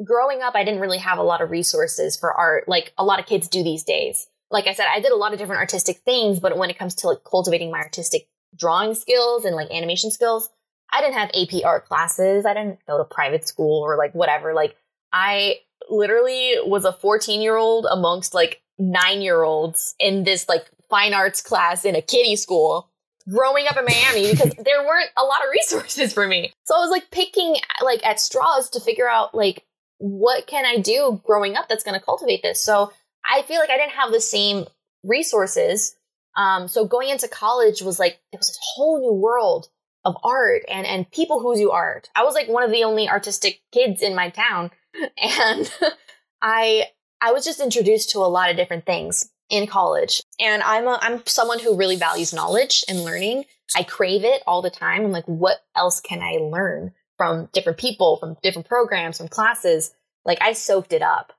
[0.04, 3.20] growing up, I didn't really have a lot of resources for art, like a lot
[3.20, 4.28] of kids do these days.
[4.52, 6.96] Like I said, I did a lot of different artistic things, but when it comes
[6.96, 10.50] to like cultivating my artistic drawing skills and like animation skills,
[10.92, 12.46] I didn't have AP art classes.
[12.46, 14.54] I didn't go to private school or like whatever.
[14.54, 14.76] Like
[15.14, 15.58] I
[15.90, 21.14] literally was a 14 year old amongst like nine year olds in this like fine
[21.14, 22.90] arts class in a kiddie school
[23.30, 26.54] growing up in Miami because there weren't a lot of resources for me.
[26.64, 29.66] So I was like picking like at straws to figure out like
[30.00, 32.64] what can I do growing up that's going to cultivate this.
[32.64, 32.92] So
[33.30, 34.66] I feel like I didn't have the same
[35.04, 35.96] resources.
[36.36, 39.68] Um, so going into college was like it was a whole new world
[40.06, 42.10] of art and and people who do art.
[42.16, 44.72] I was like one of the only artistic kids in my town,
[45.22, 45.72] and
[46.42, 46.86] I
[47.22, 50.22] I was just introduced to a lot of different things in college.
[50.40, 53.46] And I'm a, I'm someone who really values knowledge and learning.
[53.76, 55.04] I crave it all the time.
[55.04, 59.94] I'm like, what else can I learn from different people, from different programs, from classes?
[60.26, 61.34] Like I soaked it up.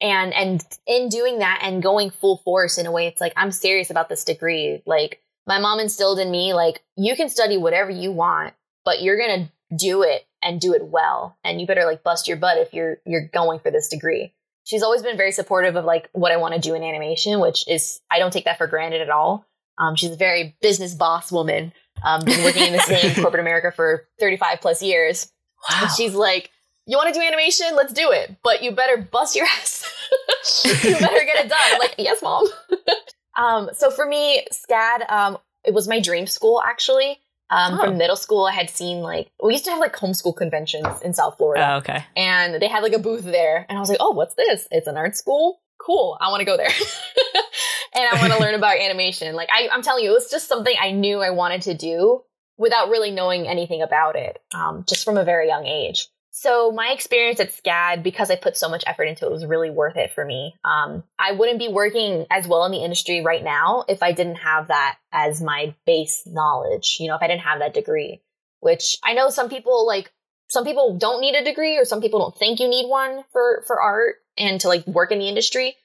[0.00, 3.50] And and in doing that and going full force in a way, it's like I'm
[3.50, 4.82] serious about this degree.
[4.86, 9.18] Like my mom instilled in me, like you can study whatever you want, but you're
[9.18, 11.38] gonna do it and do it well.
[11.44, 14.82] And you better like bust your butt if you're you're going for this degree she's
[14.82, 18.00] always been very supportive of like what I want to do in animation, which is
[18.10, 19.46] I don't take that for granted at all.
[19.78, 21.72] Um, she's a very business boss woman.
[22.02, 25.30] Um, been working in the same corporate America for 35 plus years.
[25.68, 25.78] Wow.
[25.82, 26.50] And she's like,
[26.86, 27.68] you want to do animation?
[27.74, 28.36] Let's do it.
[28.42, 29.90] But you better bust your ass.
[30.64, 31.60] you better get it done.
[31.62, 32.46] I'm like, yes, mom.
[33.38, 37.18] um, so for me, SCAD, um, it was my dream school actually.
[37.54, 37.84] Um, oh.
[37.84, 41.14] From middle school, I had seen like we used to have like homeschool conventions in
[41.14, 41.74] South Florida.
[41.74, 42.04] Oh, okay.
[42.16, 44.66] And they had like a booth there, and I was like, "Oh, what's this?
[44.72, 45.60] It's an art school.
[45.80, 46.18] Cool.
[46.20, 46.66] I want to go there,
[47.94, 50.48] and I want to learn about animation." Like I, am telling you, it was just
[50.48, 52.22] something I knew I wanted to do
[52.56, 56.08] without really knowing anything about it, um, just from a very young age.
[56.44, 59.70] So my experience at SCAD, because I put so much effort into it, was really
[59.70, 60.54] worth it for me.
[60.62, 64.34] Um, I wouldn't be working as well in the industry right now if I didn't
[64.34, 66.98] have that as my base knowledge.
[67.00, 68.20] You know, if I didn't have that degree,
[68.60, 70.12] which I know some people like,
[70.50, 73.64] some people don't need a degree or some people don't think you need one for,
[73.66, 75.76] for art and to like work in the industry.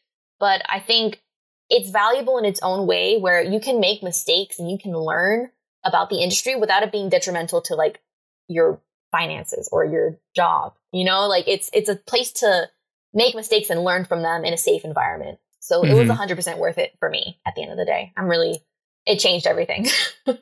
[0.42, 1.22] But I think
[1.70, 5.52] it's valuable in its own way where you can make mistakes and you can learn
[5.86, 8.02] about the industry without it being detrimental to like
[8.50, 10.74] your finances or your job.
[10.92, 12.70] You know, like it's it's a place to
[13.14, 15.40] make mistakes and learn from them in a safe environment.
[15.60, 15.92] So mm-hmm.
[15.92, 16.60] it was 100% mm-hmm.
[16.60, 18.14] worth it for me at the end of the day.
[18.16, 18.64] I'm really
[19.06, 19.88] it changed everything.
[20.28, 20.36] oh,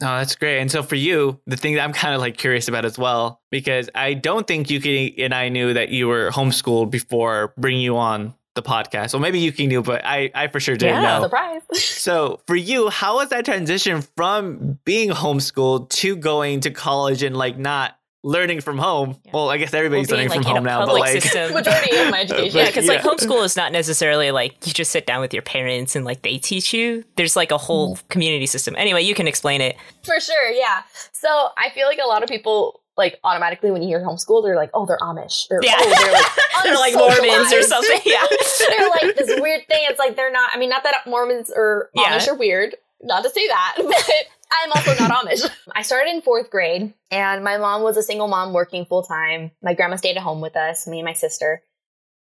[0.00, 0.60] that's great.
[0.60, 3.40] And so for you, the thing that I'm kind of like curious about as well,
[3.50, 7.96] because I don't think Yuki and I knew that you were homeschooled before bringing you
[7.96, 9.14] on the podcast.
[9.14, 11.22] Well, maybe Yuki knew, but I, I for sure didn't yeah, know.
[11.24, 11.62] Surprise.
[11.74, 17.36] so for you, how was that transition from being homeschooled to going to college and
[17.36, 19.16] like not learning from home.
[19.24, 19.30] Yeah.
[19.34, 21.14] Well, I guess everybody's well, learning like, from home know, now, but like
[21.52, 22.58] majority of my education.
[22.58, 22.92] yeah, because yeah.
[22.92, 26.22] like homeschool is not necessarily like you just sit down with your parents and like
[26.22, 27.04] they teach you.
[27.16, 28.08] There's like a whole mm.
[28.08, 28.74] community system.
[28.76, 29.76] Anyway, you can explain it.
[30.04, 30.82] For sure, yeah.
[31.12, 34.56] So I feel like a lot of people like automatically when you hear homeschool, they're
[34.56, 35.50] like, oh, they're Amish.
[35.50, 35.76] Or, yeah.
[35.78, 36.26] Oh, they're like,
[36.64, 38.00] they're like Mormons or something.
[38.04, 38.24] Yeah.
[38.68, 39.80] they're like this weird thing.
[39.88, 40.50] It's like they're not.
[40.52, 42.32] I mean, not that Mormons or Amish yeah.
[42.32, 42.76] are weird.
[43.02, 45.48] Not to say that, but I'm also not Amish.
[45.74, 49.52] I started in fourth grade, and my mom was a single mom working full time.
[49.62, 51.62] My grandma stayed at home with us, me and my sister.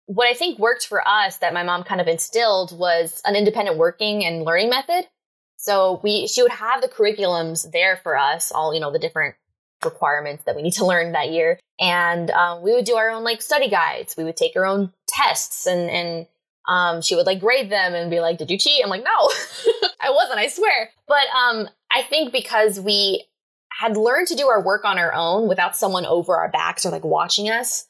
[0.06, 3.78] What I think worked for us that my mom kind of instilled was an independent
[3.78, 5.06] working and learning method.
[5.58, 9.36] So we, she would have the curriculums there for us, all you know, the different
[9.84, 13.24] requirements that we need to learn that year, and um, we would do our own
[13.24, 14.16] like study guides.
[14.18, 16.28] We would take our own tests and and
[16.68, 19.10] um, she would like grade them and be like, "Did you cheat?" I'm like, "No,
[20.02, 20.40] I wasn't.
[20.40, 23.25] I swear." But um, I think because we
[23.79, 26.91] had learned to do our work on our own without someone over our backs or
[26.91, 27.88] like watching us.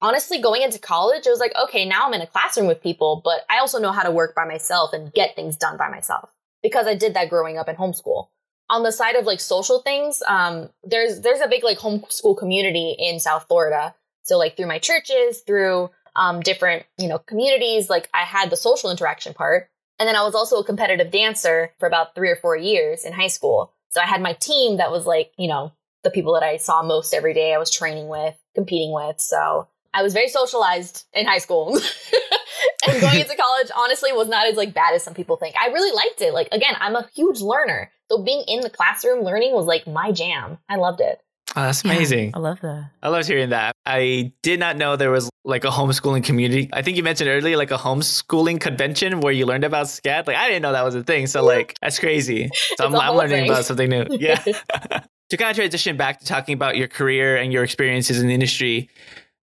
[0.00, 3.20] Honestly, going into college, it was like, okay, now I'm in a classroom with people,
[3.24, 6.30] but I also know how to work by myself and get things done by myself
[6.62, 8.28] because I did that growing up in homeschool.
[8.70, 12.94] On the side of like social things, um, there's there's a big like homeschool community
[12.96, 13.92] in South Florida.
[14.22, 17.90] So like through my churches, through um, different, you know, communities.
[17.90, 19.68] Like I had the social interaction part.
[19.98, 23.12] And then I was also a competitive dancer for about three or four years in
[23.12, 23.72] high school.
[23.90, 25.72] So I had my team that was like, you know,
[26.04, 29.20] the people that I saw most every day I was training with, competing with.
[29.20, 31.78] So I was very socialized in high school.
[32.88, 35.56] and going into college honestly was not as like bad as some people think.
[35.60, 36.32] I really liked it.
[36.32, 37.90] Like again, I'm a huge learner.
[38.10, 40.58] So being in the classroom learning was like my jam.
[40.68, 41.20] I loved it.
[41.58, 42.26] Oh, that's amazing.
[42.26, 42.90] Yeah, I love that.
[43.02, 43.74] I love hearing that.
[43.84, 46.70] I did not know there was like a homeschooling community.
[46.72, 50.28] I think you mentioned earlier like a homeschooling convention where you learned about SCAD.
[50.28, 51.26] Like I didn't know that was a thing.
[51.26, 52.48] So like that's crazy.
[52.76, 53.50] So I'm, I'm learning thing.
[53.50, 54.06] about something new.
[54.20, 54.36] Yeah.
[55.30, 58.34] to kind of transition back to talking about your career and your experiences in the
[58.34, 58.88] industry,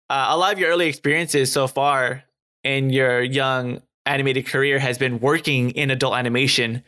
[0.09, 2.25] uh, a lot of your early experiences so far
[2.65, 6.83] in your young animated career has been working in adult animation.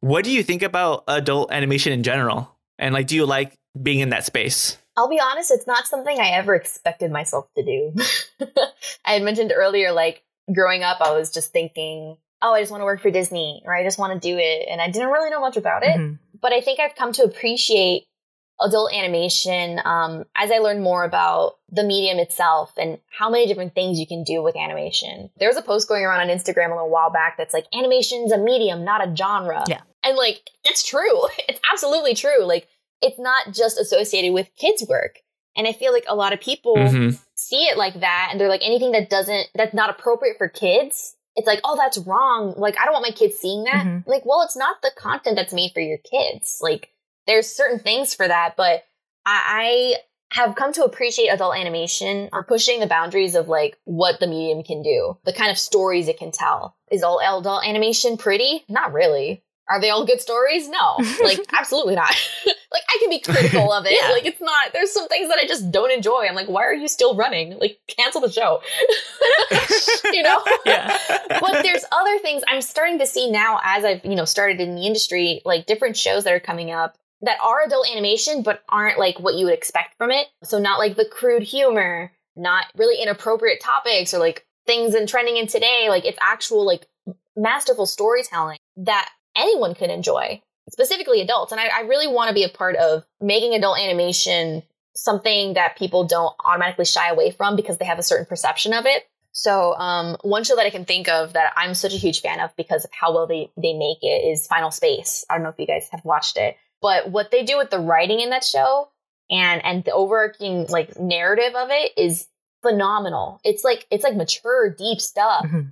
[0.00, 2.50] What do you think about adult animation in general?
[2.78, 4.78] And like, do you like being in that space?
[4.96, 7.94] I'll be honest, it's not something I ever expected myself to do.
[9.04, 12.82] I had mentioned earlier, like growing up, I was just thinking, oh, I just want
[12.82, 14.66] to work for Disney or I just want to do it.
[14.68, 15.96] And I didn't really know much about it.
[15.96, 16.14] Mm-hmm.
[16.40, 18.06] But I think I've come to appreciate
[18.60, 23.74] adult animation um, as I learned more about the medium itself and how many different
[23.74, 25.30] things you can do with animation.
[25.38, 28.32] There was a post going around on Instagram a little while back that's like, animation's
[28.32, 29.64] a medium, not a genre.
[29.68, 29.80] Yeah.
[30.04, 31.22] And like, it's true.
[31.48, 32.44] It's absolutely true.
[32.44, 32.68] Like,
[33.02, 35.18] it's not just associated with kids' work.
[35.56, 37.16] And I feel like a lot of people mm-hmm.
[37.34, 41.14] see it like that and they're like anything that doesn't that's not appropriate for kids,
[41.36, 42.54] it's like, oh, that's wrong.
[42.56, 43.84] Like I don't want my kids seeing that.
[43.86, 44.08] Mm-hmm.
[44.08, 46.58] Like, well, it's not the content that's made for your kids.
[46.62, 46.90] Like
[47.26, 48.84] there's certain things for that, but
[49.26, 49.96] I,
[50.34, 54.26] I have come to appreciate adult animation or pushing the boundaries of like what the
[54.26, 56.76] medium can do, the kind of stories it can tell.
[56.90, 58.64] Is all adult animation pretty?
[58.68, 59.42] Not really.
[59.68, 60.68] Are they all good stories?
[60.68, 62.10] No, like absolutely not.
[62.46, 63.92] like I can be critical of it.
[64.00, 64.10] yeah.
[64.10, 64.72] Like it's not.
[64.72, 66.26] There's some things that I just don't enjoy.
[66.28, 67.58] I'm like, why are you still running?
[67.58, 68.60] Like cancel the show.
[70.12, 70.42] you know.
[70.66, 70.98] Yeah.
[71.40, 74.74] but there's other things I'm starting to see now as I've you know started in
[74.74, 78.98] the industry, like different shows that are coming up that are adult animation but aren't
[78.98, 80.26] like what you would expect from it.
[80.42, 85.36] So not like the crude humor, not really inappropriate topics or like things and trending
[85.36, 85.86] in today.
[85.88, 86.86] Like it's actual like
[87.36, 91.52] masterful storytelling that anyone can enjoy, specifically adults.
[91.52, 94.62] And I, I really want to be a part of making adult animation
[94.94, 98.84] something that people don't automatically shy away from because they have a certain perception of
[98.86, 99.04] it.
[99.32, 102.38] So um, one show that I can think of that I'm such a huge fan
[102.40, 105.24] of because of how well they, they make it is Final Space.
[105.30, 107.78] I don't know if you guys have watched it, but what they do with the
[107.78, 108.90] writing in that show
[109.30, 112.28] and and the overarching like narrative of it is
[112.60, 113.40] phenomenal.
[113.42, 115.46] It's like it's like mature, deep stuff.
[115.46, 115.68] Mm-hmm.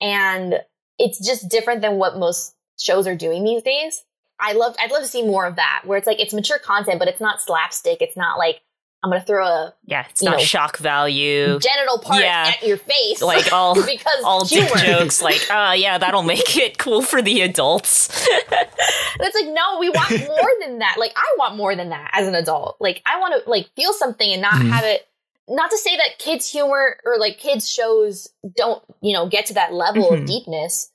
[0.00, 0.60] And
[0.98, 4.04] it's just different than what most shows are doing these days.
[4.38, 6.98] I love I'd love to see more of that where it's like it's mature content,
[6.98, 8.02] but it's not slapstick.
[8.02, 8.60] It's not like
[9.02, 12.54] I'm gonna throw a yeah, it's not know, shock value genital part yeah.
[12.56, 15.22] at your face, like all because all dick jokes.
[15.22, 18.08] Like, ah, uh, yeah, that'll make it cool for the adults.
[18.28, 20.96] it's like, no, we want more than that.
[20.98, 22.78] Like, I want more than that as an adult.
[22.80, 24.68] Like, I want to like feel something and not mm.
[24.70, 25.06] have it.
[25.48, 29.54] Not to say that kids humor or like kids shows don't you know get to
[29.54, 30.22] that level mm-hmm.
[30.22, 30.90] of deepness,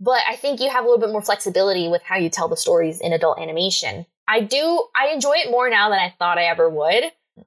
[0.00, 2.56] but I think you have a little bit more flexibility with how you tell the
[2.56, 4.06] stories in adult animation.
[4.26, 7.04] I do, I enjoy it more now than I thought I ever would.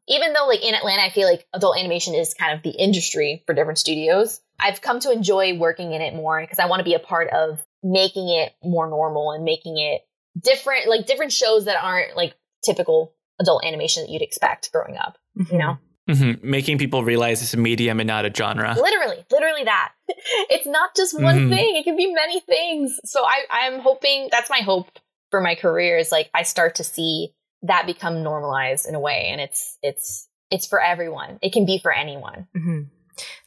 [0.07, 3.43] Even though, like in Atlanta, I feel like adult animation is kind of the industry
[3.45, 4.41] for different studios.
[4.59, 7.29] I've come to enjoy working in it more because I want to be a part
[7.29, 10.01] of making it more normal and making it
[10.41, 15.17] different, like different shows that aren't like typical adult animation that you'd expect growing up,
[15.37, 15.53] mm-hmm.
[15.53, 15.77] you know?
[16.07, 16.49] Mm-hmm.
[16.49, 18.75] Making people realize it's a medium and not a genre.
[18.79, 19.91] Literally, literally that.
[20.07, 21.49] it's not just one mm-hmm.
[21.49, 22.99] thing; it can be many things.
[23.05, 24.87] So I, I'm hoping that's my hope
[25.31, 29.29] for my career is like I start to see that become normalized in a way,
[29.31, 31.39] and it's it's it's for everyone.
[31.41, 32.47] It can be for anyone.
[32.55, 32.81] Mm-hmm.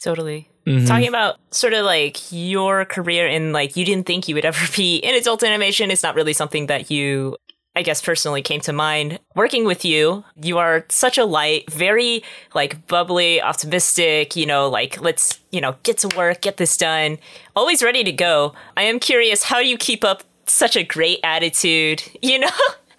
[0.01, 0.51] Totally.
[0.66, 0.87] Mm-hmm.
[0.87, 4.66] Talking about sort of like your career in like you didn't think you would ever
[4.77, 5.90] be in adult animation.
[5.90, 7.37] It's not really something that you
[7.76, 10.24] I guess personally came to mind working with you.
[10.42, 15.76] You are such a light, very like bubbly, optimistic, you know, like let's, you know,
[15.85, 17.18] get to work, get this done,
[17.54, 18.54] always ready to go.
[18.76, 22.02] I am curious, how you keep up such a great attitude?
[22.22, 22.50] You know,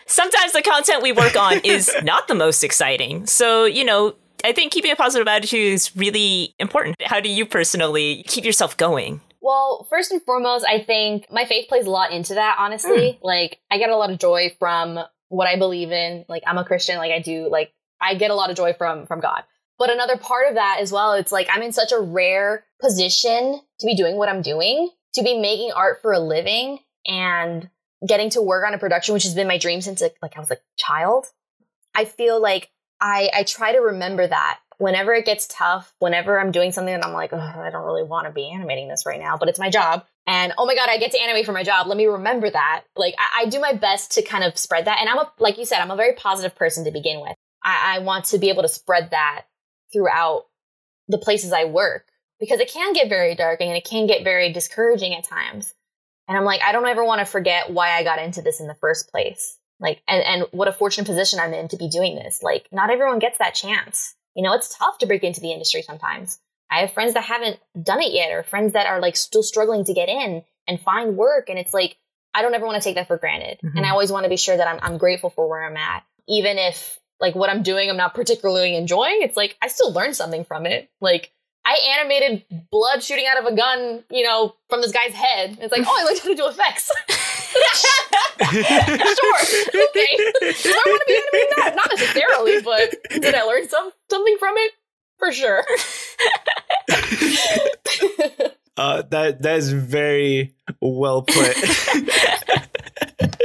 [0.08, 3.28] sometimes the content we work on is not the most exciting.
[3.28, 6.96] So, you know, I think keeping a positive attitude is really important.
[7.02, 9.22] How do you personally keep yourself going?
[9.42, 13.14] Well, first and foremost, I think my faith plays a lot into that, honestly.
[13.14, 13.20] Mm.
[13.24, 15.00] Like, I get a lot of joy from
[15.30, 16.26] what I believe in.
[16.30, 19.06] Like, I'm a Christian, like, I do, like, I get a lot of joy from
[19.06, 19.44] from God.
[19.78, 23.62] But another part of that as well, it's like I'm in such a rare position
[23.80, 27.70] to be doing what I'm doing, to be making art for a living and
[28.08, 30.40] getting to work on a production, which has been my dream since like, like I
[30.40, 31.28] was a child.
[31.96, 32.70] I feel like
[33.00, 37.06] I I try to remember that whenever it gets tough, whenever I'm doing something that
[37.06, 39.70] I'm like, I don't really want to be animating this right now, but it's my
[39.70, 40.04] job.
[40.26, 41.86] And oh my God, I get to animate for my job.
[41.86, 42.84] Let me remember that.
[42.96, 44.98] Like, I, I do my best to kind of spread that.
[45.00, 47.36] And I'm a, like you said, I'm a very positive person to begin with.
[47.64, 49.46] I, I want to be able to spread that
[49.94, 50.46] throughout
[51.08, 52.08] the places I work
[52.40, 55.76] because it can get very dark and it can get very discouraging at times.
[56.28, 58.66] And I'm like, I don't ever want to forget why I got into this in
[58.66, 59.60] the first place.
[59.80, 62.42] Like, and, and what a fortunate position I'm in to be doing this.
[62.42, 64.16] Like, not everyone gets that chance.
[64.36, 66.40] You know, it's tough to break into the industry sometimes.
[66.70, 69.84] I have friends that haven't done it yet or friends that are like still struggling
[69.86, 71.50] to get in and find work.
[71.50, 71.98] And it's like,
[72.34, 73.60] I don't ever want to take that for granted.
[73.64, 73.78] Mm-hmm.
[73.78, 76.04] And I always want to be sure that I'm, I'm grateful for where I'm at.
[76.30, 80.16] Even if like what I'm doing, I'm not particularly enjoying, it's like I still learned
[80.16, 80.90] something from it.
[81.02, 81.34] Like
[81.66, 85.58] I animated blood shooting out of a gun, you know, from this guy's head.
[85.62, 86.92] It's like, oh, I learned how to do effects.
[88.52, 89.40] sure,
[89.90, 90.18] okay.
[90.18, 91.74] Do I want to be animating that?
[91.76, 94.72] Not necessarily, but did I learn some something from it?
[95.20, 95.60] For sure.
[98.78, 101.56] uh, that that is very well put.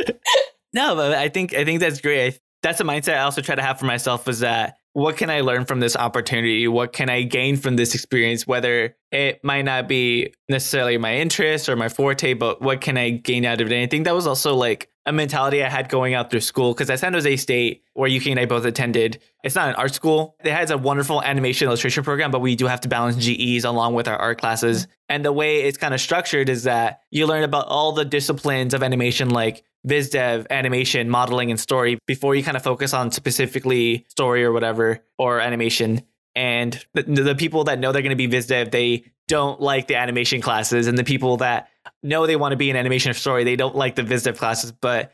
[0.73, 2.35] no, but I think I think that's great.
[2.35, 4.27] I, that's a mindset I also try to have for myself.
[4.29, 6.67] Is that what can I learn from this opportunity?
[6.67, 8.47] What can I gain from this experience?
[8.47, 13.11] Whether it might not be necessarily my interest or my forte, but what can I
[13.11, 13.75] gain out of it?
[13.75, 16.73] And I think that was also like a mentality I had going out through school
[16.73, 19.93] because at San Jose State, where Yuki and I both attended, it's not an art
[19.93, 20.35] school.
[20.43, 23.93] It has a wonderful animation illustration program, but we do have to balance GEs along
[23.93, 24.89] with our art classes.
[25.11, 28.73] And the way it's kind of structured is that you learn about all the disciplines
[28.73, 33.11] of animation, like viz dev, animation, modeling, and story before you kind of focus on
[33.11, 36.03] specifically story or whatever or animation.
[36.35, 39.87] And the, the people that know they're going to be viz dev, they don't like
[39.87, 41.71] the animation classes, and the people that
[42.03, 44.37] know they want to be in animation or story, they don't like the viz dev
[44.37, 44.71] classes.
[44.73, 45.13] But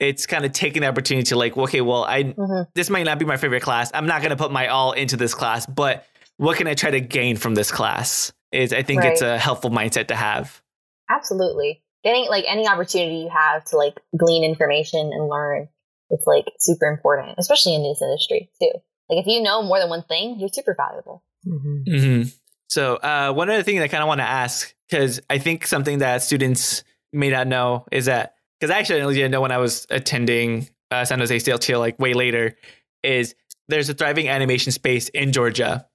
[0.00, 2.62] it's kind of taking the opportunity to like, okay, well, I mm-hmm.
[2.74, 3.90] this might not be my favorite class.
[3.94, 6.06] I'm not going to put my all into this class, but
[6.38, 8.32] what can I try to gain from this class?
[8.50, 9.12] Is I think right.
[9.12, 10.62] it's a helpful mindset to have.
[11.10, 15.68] Absolutely getting like any opportunity you have to like glean information and learn
[16.10, 18.70] it's like super important especially in this industry too
[19.08, 21.82] like if you know more than one thing you're super valuable mm-hmm.
[21.88, 22.28] Mm-hmm.
[22.68, 25.98] so uh, one other thing i kind of want to ask because i think something
[25.98, 29.86] that students may not know is that because i actually didn't know when i was
[29.90, 32.56] attending uh, san jose state till like way later
[33.02, 33.34] is
[33.68, 35.86] there's a thriving animation space in georgia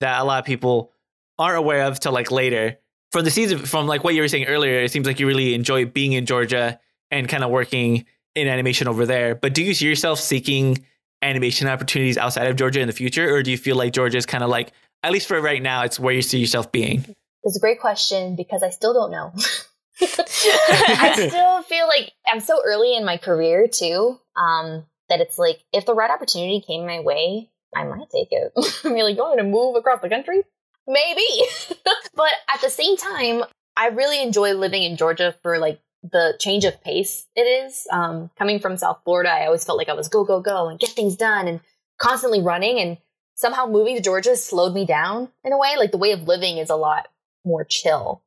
[0.00, 0.92] that a lot of people
[1.38, 2.78] aren't aware of till like later
[3.14, 5.54] from the season from like what you were saying earlier, it seems like you really
[5.54, 6.80] enjoy being in Georgia
[7.12, 9.36] and kind of working in animation over there.
[9.36, 10.84] But do you see yourself seeking
[11.22, 14.26] animation opportunities outside of Georgia in the future, or do you feel like Georgia is
[14.26, 14.72] kind of like,
[15.04, 17.04] at least for right now, it's where you see yourself being?
[17.44, 19.32] It's a great question because I still don't know.
[20.00, 25.60] I still feel like I'm so early in my career too, um, that it's like
[25.72, 28.52] if the right opportunity came my way, I might take it.
[28.84, 30.42] I'm really going to move across the country.
[30.86, 31.26] Maybe.
[32.14, 33.44] but at the same time,
[33.76, 37.86] I really enjoy living in Georgia for like the change of pace it is.
[37.90, 40.78] Um, coming from South Florida, I always felt like I was go, go, go and
[40.78, 41.60] get things done and
[41.98, 42.78] constantly running.
[42.78, 42.98] And
[43.34, 45.74] somehow moving to Georgia slowed me down in a way.
[45.76, 47.08] Like the way of living is a lot
[47.44, 48.22] more chill.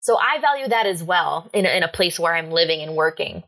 [0.00, 2.94] So I value that as well in a, in a place where I'm living and
[2.94, 3.42] working,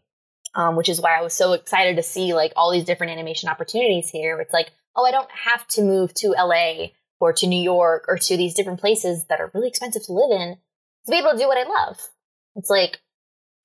[0.54, 3.48] um, which is why I was so excited to see like all these different animation
[3.48, 4.40] opportunities here.
[4.40, 6.88] It's like, oh, I don't have to move to LA
[7.20, 10.30] or to New York or to these different places that are really expensive to live
[10.30, 10.56] in
[11.06, 11.98] to be able to do what I love.
[12.56, 13.00] It's like,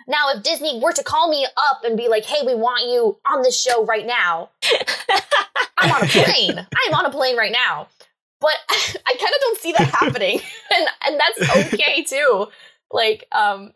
[0.08, 3.18] now if Disney were to call me up and be like, hey, we want you
[3.26, 4.50] on this show right now,
[5.78, 6.58] I'm on a plane.
[6.58, 7.88] I'm on a plane right now.
[8.40, 10.42] But I kind of don't see that happening.
[10.76, 12.48] and, and that's okay too.
[12.92, 13.72] Like, um,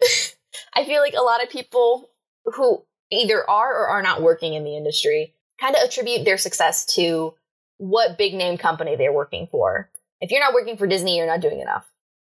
[0.73, 2.09] I feel like a lot of people
[2.45, 6.86] who either are or are not working in the industry kind of attribute their success
[6.86, 7.34] to
[7.78, 9.89] what big name company they're working for.
[10.19, 11.86] If you're not working for Disney, you're not doing enough.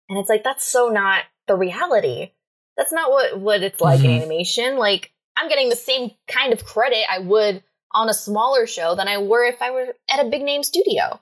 [0.09, 2.32] And it's like, that's so not the reality.
[2.76, 4.11] That's not what, what it's like mm-hmm.
[4.11, 4.76] in animation.
[4.76, 9.09] Like, I'm getting the same kind of credit I would on a smaller show than
[9.09, 11.20] I were if I were at a big name studio.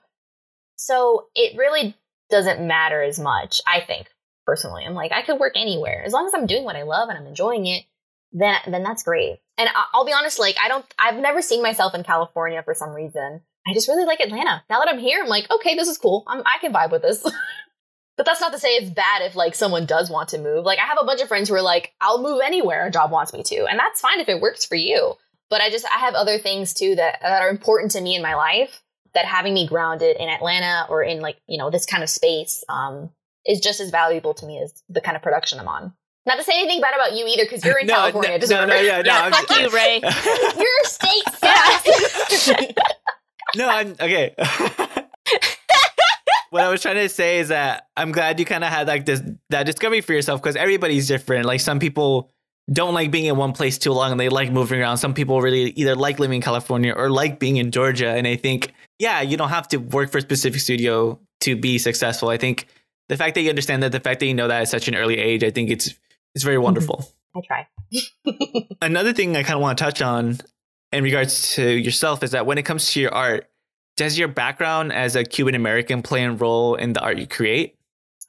[0.75, 1.95] So it really
[2.29, 4.07] doesn't matter as much, I think,
[4.45, 4.83] personally.
[4.85, 6.03] I'm like, I could work anywhere.
[6.05, 7.85] As long as I'm doing what I love and I'm enjoying it,
[8.33, 9.39] then then that's great.
[9.57, 12.91] And I'll be honest, like I don't I've never seen myself in California for some
[12.91, 13.41] reason.
[13.67, 14.63] I just really like Atlanta.
[14.69, 16.23] Now that I'm here, I'm like, okay, this is cool.
[16.27, 17.23] I'm, I can vibe with this.
[18.17, 20.65] but that's not to say it's bad if like someone does want to move.
[20.65, 23.11] Like I have a bunch of friends who are like, I'll move anywhere a job
[23.11, 25.13] wants me to, and that's fine if it works for you.
[25.49, 28.21] But I just I have other things too that that are important to me in
[28.21, 28.81] my life
[29.13, 32.63] that having me grounded in Atlanta or in like you know this kind of space
[32.69, 33.09] um,
[33.45, 35.93] is just as valuable to me as the kind of production I'm on.
[36.27, 38.39] Not to say anything bad about you either, because you're in no, California.
[38.39, 39.11] No, no, no, yeah, no.
[39.11, 40.01] yeah, fuck you, Ray.
[40.57, 42.49] you're a state sucks
[43.55, 44.35] no, I'm okay.
[46.49, 49.05] what I was trying to say is that I'm glad you kind of had like
[49.05, 51.45] this that discovery for yourself because everybody's different.
[51.45, 52.31] Like some people
[52.71, 54.97] don't like being in one place too long and they like moving around.
[54.97, 58.09] Some people really either like living in California or like being in Georgia.
[58.09, 61.77] And I think, yeah, you don't have to work for a specific studio to be
[61.77, 62.29] successful.
[62.29, 62.67] I think
[63.09, 64.95] the fact that you understand that, the fact that you know that at such an
[64.95, 65.93] early age, I think it's
[66.33, 66.63] it's very mm-hmm.
[66.63, 67.11] wonderful.
[67.35, 67.67] I try.
[68.81, 70.39] Another thing I kind of want to touch on
[70.95, 73.49] in regards to yourself is that when it comes to your art,
[73.97, 77.75] does your background as a Cuban American play a role in the art you create?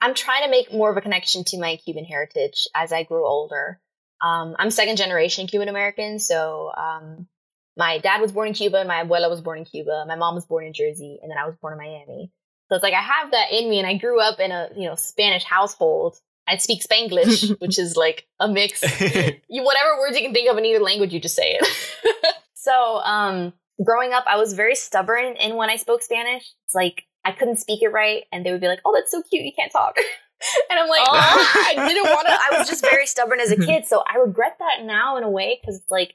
[0.01, 3.25] I'm trying to make more of a connection to my Cuban heritage as I grew
[3.25, 3.81] older.
[4.21, 7.29] Um, I'm second generation Cuban American, so um,
[7.77, 10.45] my dad was born in Cuba, my abuela was born in Cuba, my mom was
[10.45, 12.33] born in Jersey, and then I was born in Miami.
[12.69, 14.89] So it's like I have that in me, and I grew up in a you
[14.89, 16.19] know Spanish household.
[16.49, 18.83] I speak Spanglish, which is like a mix.
[19.49, 22.35] you whatever words you can think of in either language, you just say it.
[22.67, 23.53] so um,
[23.85, 26.43] growing up, I was very stubborn in when I spoke Spanish.
[26.65, 29.23] It's like I couldn't speak it right, and they would be like, "Oh, that's so
[29.23, 29.97] cute, you can't talk."
[30.71, 31.65] and I'm like, oh.
[31.69, 32.33] I didn't want to.
[32.33, 35.31] I was just very stubborn as a kid, so I regret that now in a
[35.31, 36.15] way because it's like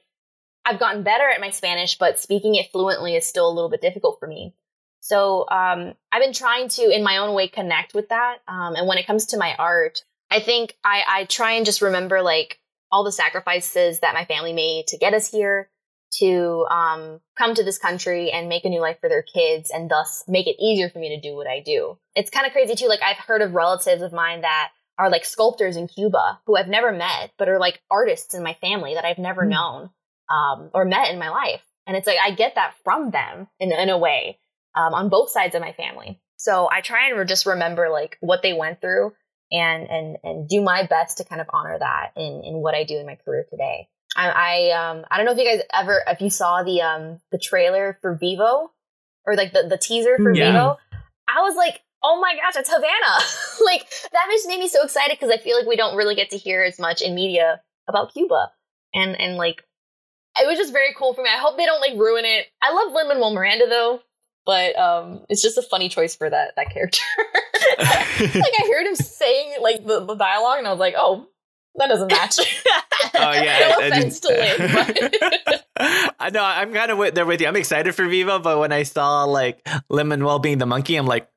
[0.66, 3.82] I've gotten better at my Spanish, but speaking it fluently is still a little bit
[3.82, 4.54] difficult for me.
[4.99, 8.38] So um, I've been trying to, in my own way, connect with that.
[8.47, 11.82] Um, and when it comes to my art, I think I, I try and just
[11.82, 12.60] remember like
[12.91, 15.70] all the sacrifices that my family made to get us here,
[16.20, 19.89] to um, come to this country and make a new life for their kids and
[19.89, 21.97] thus make it easier for me to do what I do.
[22.16, 22.88] It's kind of crazy too.
[22.88, 26.68] Like I've heard of relatives of mine that are like sculptors in Cuba who I've
[26.68, 29.49] never met, but are like artists in my family that I've never mm.
[29.49, 29.89] known
[30.30, 31.62] um, or met in my life.
[31.88, 34.39] And it's like I get that from them in, in a way
[34.76, 36.22] um, on both sides of my family.
[36.38, 39.14] So I try and just remember like what they went through
[39.51, 42.84] and and and do my best to kind of honor that in in what I
[42.84, 43.89] do in my career today.
[44.16, 47.20] I, I um I don't know if you guys ever if you saw the um
[47.32, 48.72] the trailer for Vivo
[49.26, 50.51] or like the the teaser for yeah.
[50.51, 50.78] Vivo.
[51.28, 53.64] I was like, oh my gosh, it's Havana.
[53.66, 56.32] like that just made me so excited because I feel like we don't really get
[56.32, 58.51] to hear as much in media about Cuba.
[58.93, 59.64] And and like
[60.39, 61.30] it was just very cool for me.
[61.34, 62.47] I hope they don't like ruin it.
[62.62, 64.01] I love Lin Manuel Miranda though,
[64.45, 67.01] but um it's just a funny choice for that that character.
[67.80, 71.28] like I heard him saying like the, the dialogue and I was like, oh,
[71.76, 72.39] that doesn't match.
[73.15, 75.61] oh yeah, no offense to Lin.
[76.19, 77.47] I know I'm kind of with, there with you.
[77.47, 81.07] I'm excited for Vivo, but when I saw like Lin Manuel being the monkey, I'm
[81.07, 81.30] like,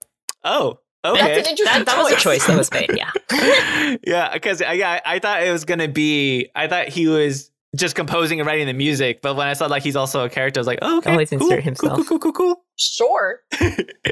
[0.43, 1.35] oh, Okay.
[1.35, 2.91] That's an that, that was a choice that was made.
[2.97, 3.11] Yeah.
[4.07, 6.49] yeah, because I, uh, yeah, I thought it was gonna be.
[6.55, 9.83] I thought he was just composing and writing the music, but when I saw like
[9.83, 11.95] he's also a character, I was like, oh, okay, always cool, insert himself.
[11.97, 12.65] Cool, cool, cool, cool, cool.
[12.77, 13.41] Sure.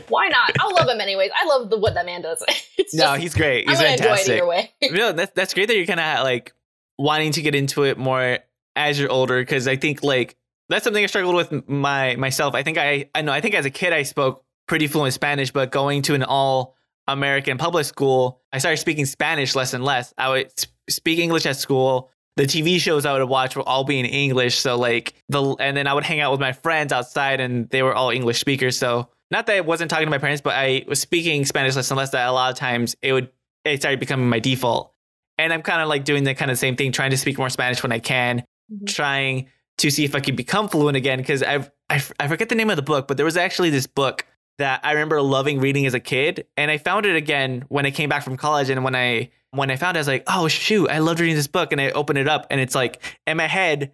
[0.09, 0.53] Why not?
[0.59, 1.31] I love him anyways.
[1.35, 2.45] I love the what that man does.
[2.79, 3.69] It's no, he's great.
[3.69, 4.39] He's I'm fantastic.
[4.39, 4.73] either way.
[4.91, 6.53] no, that's that's great that you're kind of like
[6.99, 8.39] wanting to get into it more
[8.75, 10.37] as you're older because I think like
[10.69, 12.55] that's something I struggled with my myself.
[12.55, 15.53] I think I I know I think as a kid I spoke pretty fluent Spanish,
[15.53, 20.13] but going to an all American public school, I started speaking Spanish less and less.
[20.17, 20.51] I would
[20.89, 22.11] speak English at school.
[22.37, 25.77] The TV shows I would watch were all being in English, so like the and
[25.77, 28.77] then I would hang out with my friends outside, and they were all English speakers.
[28.77, 31.91] So not that I wasn't talking to my parents, but I was speaking Spanish less
[31.91, 32.11] and less.
[32.11, 33.31] That a lot of times it would
[33.65, 34.95] it started becoming my default,
[35.37, 37.51] and I'm kind of like doing the kind of same thing, trying to speak more
[37.51, 38.87] Spanish when I can, mm-hmm.
[38.87, 41.19] trying to see if I could become fluent again.
[41.19, 44.27] Because I I forget the name of the book, but there was actually this book
[44.59, 47.91] that I remember loving reading as a kid, and I found it again when I
[47.91, 48.71] came back from college.
[48.71, 51.37] And when I when I found it, I was like, oh shoot, I loved reading
[51.37, 53.93] this book, and I opened it up, and it's like in my head,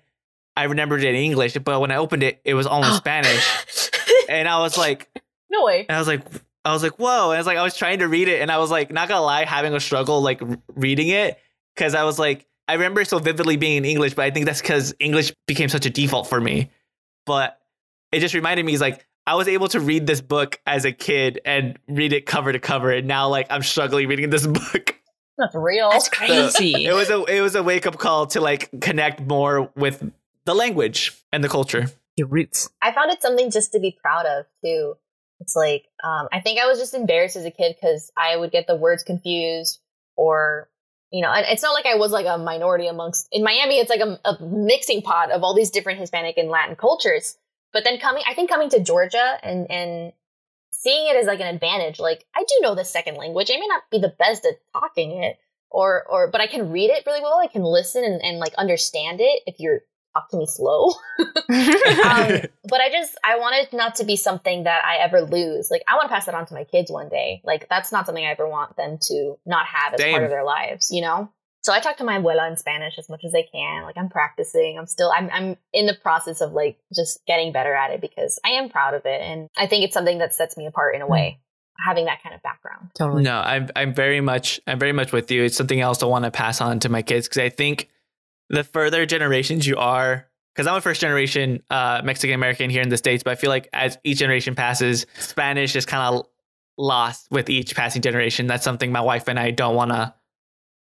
[0.57, 3.91] I remembered it in English, but when I opened it, it was all in Spanish,
[4.29, 5.09] and I was like,
[5.51, 5.87] no way.
[5.89, 6.23] And I was like.
[6.65, 7.31] I was like, whoa.
[7.31, 9.09] And I was like, I was trying to read it and I was like, not
[9.09, 10.43] gonna lie, having a struggle like
[10.75, 11.39] reading it.
[11.77, 14.61] Cause I was like, I remember so vividly being in English, but I think that's
[14.61, 16.71] because English became such a default for me.
[17.25, 17.59] But
[18.13, 20.93] it just reminded me, is like, I was able to read this book as a
[20.93, 24.98] kid and read it cover to cover, and now like I'm struggling reading this book.
[25.39, 25.91] That's real.
[25.91, 26.73] That's crazy.
[26.73, 30.11] So it was a it was a wake up call to like connect more with
[30.45, 31.91] the language and the culture.
[32.17, 32.69] Your roots.
[32.83, 34.97] I found it something just to be proud of too.
[35.41, 38.51] It's like um, I think I was just embarrassed as a kid because I would
[38.51, 39.79] get the words confused,
[40.17, 40.69] or
[41.13, 43.79] you know, and it's not like I was like a minority amongst in Miami.
[43.79, 47.37] It's like a, a mixing pot of all these different Hispanic and Latin cultures.
[47.73, 50.13] But then coming, I think coming to Georgia and and
[50.79, 51.99] seeing it as like an advantage.
[51.99, 53.51] Like I do know the second language.
[53.51, 55.39] I may not be the best at talking it,
[55.71, 57.39] or or but I can read it really well.
[57.43, 59.81] I can listen and, and like understand it if you're
[60.15, 60.95] talk to me slow.
[61.19, 61.35] um,
[62.69, 65.71] but I just I want it not to be something that I ever lose.
[65.71, 67.43] Like I want to pass that on to my kids one day.
[67.45, 70.13] Like that's not something I ever want them to not have as Same.
[70.13, 70.91] part of their lives.
[70.91, 71.33] You know.
[71.63, 73.83] So I talk to my abuela in Spanish as much as I can.
[73.83, 74.79] Like I'm practicing.
[74.79, 78.39] I'm still I'm I'm in the process of like just getting better at it because
[78.45, 81.03] I am proud of it and I think it's something that sets me apart in
[81.03, 81.41] a way
[81.85, 82.91] having that kind of background.
[82.95, 83.23] Totally.
[83.23, 85.45] No, I'm I'm very much I'm very much with you.
[85.45, 87.89] It's something else I want to pass on to my kids because I think
[88.49, 92.89] the further generations you are because I'm a first generation uh, Mexican American here in
[92.89, 96.27] the States, but I feel like as each generation passes, Spanish is kind of
[96.77, 98.47] lost with each passing generation.
[98.47, 100.15] That's something my wife and I don't want to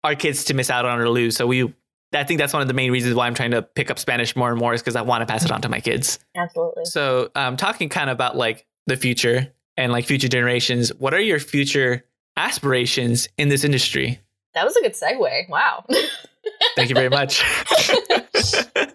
[0.09, 1.37] our kids to miss out on or lose.
[1.37, 1.73] So we
[2.15, 4.35] I think that's one of the main reasons why I'm trying to pick up Spanish
[4.35, 6.19] more and more is because I want to pass it on to my kids.
[6.35, 6.87] Absolutely.
[6.87, 11.21] So, um, talking kind of about like the future and like future generations, what are
[11.21, 12.05] your future
[12.39, 14.21] aspirations in this industry?
[14.55, 15.51] That was a good segue.
[15.51, 15.85] Wow.
[16.77, 17.43] Thank you very much.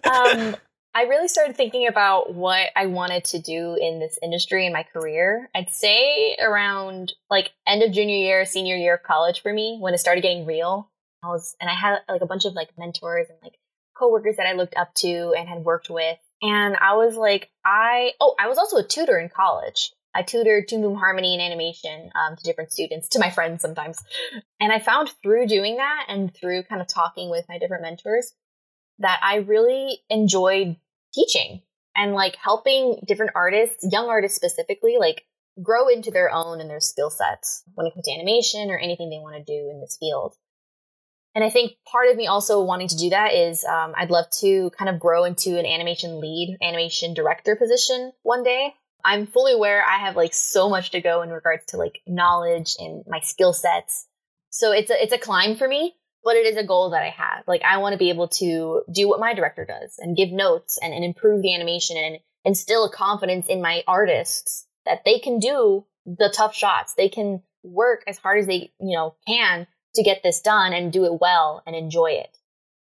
[0.04, 0.56] um,
[0.96, 4.82] I really started thinking about what I wanted to do in this industry in my
[4.82, 5.50] career.
[5.54, 9.94] I'd say around like end of junior year, senior year of college for me, when
[9.94, 10.90] it started getting real.
[11.24, 13.54] I was, and I had like a bunch of like mentors and like
[13.96, 16.18] coworkers that I looked up to and had worked with.
[16.42, 19.92] And I was like, I, oh, I was also a tutor in college.
[20.14, 23.98] I tutored Toon Boom Harmony and animation um, to different students, to my friends sometimes.
[24.60, 28.32] And I found through doing that and through kind of talking with my different mentors
[29.00, 30.76] that I really enjoyed
[31.12, 31.62] teaching
[31.96, 35.24] and like helping different artists, young artists specifically, like
[35.62, 39.10] grow into their own and their skill sets when it comes to animation or anything
[39.10, 40.34] they want to do in this field.
[41.34, 44.26] And I think part of me also wanting to do that is um, I'd love
[44.40, 48.74] to kind of grow into an animation lead, animation director position one day.
[49.04, 52.76] I'm fully aware I have like so much to go in regards to like knowledge
[52.78, 54.06] and my skill sets.
[54.50, 57.10] So it's a it's a climb for me, but it is a goal that I
[57.10, 57.44] have.
[57.46, 60.78] Like I want to be able to do what my director does and give notes
[60.80, 65.38] and, and improve the animation and instill a confidence in my artists that they can
[65.38, 66.94] do the tough shots.
[66.94, 70.92] They can work as hard as they, you know, can to get this done and
[70.92, 72.36] do it well and enjoy it.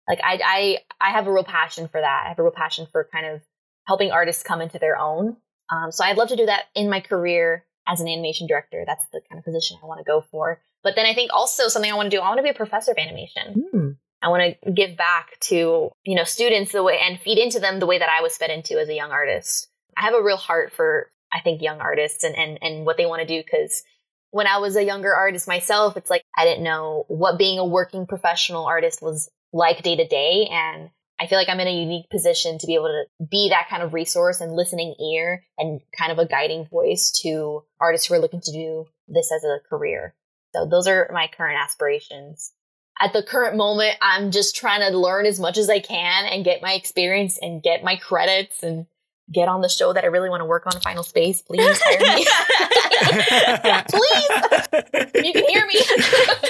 [0.08, 2.22] Like I I I have a real passion for that.
[2.24, 3.42] I have a real passion for kind of
[3.86, 5.36] helping artists come into their own
[5.70, 8.84] um, so I'd love to do that in my career as an animation director.
[8.86, 10.60] That's the kind of position I want to go for.
[10.82, 12.54] But then I think also something I want to do, I want to be a
[12.54, 13.64] professor of animation.
[13.74, 13.96] Mm.
[14.22, 17.78] I want to give back to, you know, students the way and feed into them
[17.78, 19.68] the way that I was fed into as a young artist.
[19.96, 23.06] I have a real heart for, I think, young artists and, and, and what they
[23.06, 23.82] want to do because
[24.30, 27.64] when I was a younger artist myself, it's like I didn't know what being a
[27.64, 30.48] working professional artist was like day to day.
[30.50, 33.68] And I feel like I'm in a unique position to be able to be that
[33.68, 38.14] kind of resource and listening ear and kind of a guiding voice to artists who
[38.14, 40.14] are looking to do this as a career.
[40.54, 42.52] So those are my current aspirations.
[43.00, 46.44] At the current moment, I'm just trying to learn as much as I can and
[46.44, 48.86] get my experience and get my credits and
[49.32, 51.42] get on the show that I really want to work on Final Space.
[51.42, 52.24] Please hire me.
[53.88, 55.24] Please.
[55.24, 55.80] You can hear me.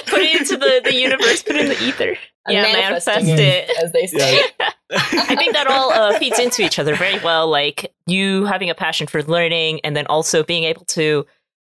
[0.07, 2.17] put it into the, the universe, put it in the ether
[2.51, 4.41] yeah, manifest it, as they say.
[4.91, 7.47] I think that all uh, feeds into each other very well.
[7.47, 11.25] Like you having a passion for learning, and then also being able to,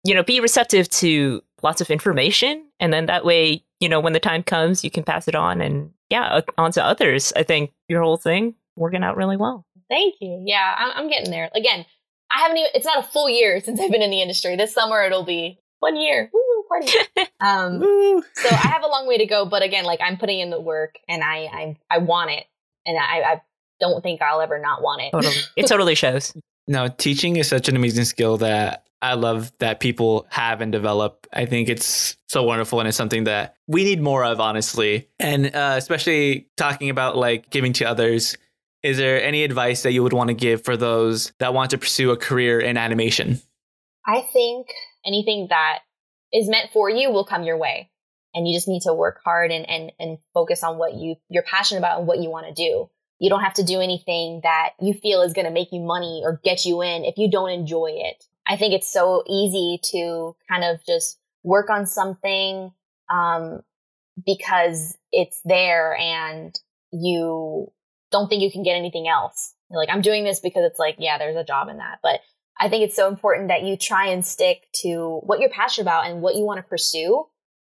[0.03, 4.13] you know, be receptive to lots of information, and then that way, you know, when
[4.13, 7.33] the time comes, you can pass it on, and yeah, on to others.
[7.35, 9.65] I think your whole thing working out really well.
[9.91, 10.41] Thank you.
[10.45, 11.49] Yeah, I'm, I'm getting there.
[11.53, 11.85] Again,
[12.31, 12.69] I haven't even.
[12.73, 14.55] It's not a full year since I've been in the industry.
[14.55, 16.29] This summer it'll be one year.
[16.33, 16.41] Woo!
[16.71, 16.91] party.
[17.43, 17.81] Um,
[18.35, 20.61] so I have a long way to go, but again, like I'm putting in the
[20.61, 22.45] work and I I, I want it,
[22.85, 23.41] and I, I
[23.79, 25.11] don't think I'll ever not want it.
[25.11, 25.33] Totally.
[25.57, 26.33] It totally shows.
[26.67, 31.25] No, teaching is such an amazing skill that I love that people have and develop.
[31.33, 35.09] I think it's so wonderful and it's something that we need more of, honestly.
[35.19, 38.37] And uh, especially talking about like giving to others.
[38.83, 41.77] Is there any advice that you would want to give for those that want to
[41.77, 43.39] pursue a career in animation?
[44.07, 44.67] I think
[45.05, 45.79] anything that
[46.33, 47.89] is meant for you will come your way.
[48.33, 51.43] And you just need to work hard and, and, and focus on what you, you're
[51.43, 52.89] passionate about and what you want to do.
[53.19, 56.21] You don't have to do anything that you feel is going to make you money
[56.23, 58.25] or get you in if you don't enjoy it.
[58.47, 62.71] I think it's so easy to kind of just work on something
[63.11, 63.61] um,
[64.25, 66.57] because it's there and
[66.91, 67.71] you
[68.11, 69.53] don't think you can get anything else.
[69.69, 71.99] You're like, I'm doing this because it's like, yeah, there's a job in that.
[72.03, 72.19] But
[72.59, 76.07] I think it's so important that you try and stick to what you're passionate about
[76.07, 77.25] and what you want to pursue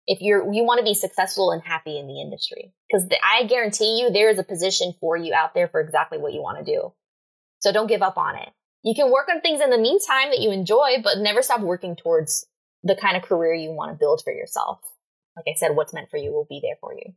[0.06, 4.00] if you're you want to be successful and happy in the industry because I guarantee
[4.00, 6.64] you there is a position for you out there for exactly what you want to
[6.64, 6.92] do.
[7.60, 8.48] So don't give up on it.
[8.82, 11.94] You can work on things in the meantime that you enjoy, but never stop working
[11.94, 12.44] towards
[12.82, 14.80] the kind of career you want to build for yourself.
[15.36, 17.14] Like I said, what's meant for you will be there for you.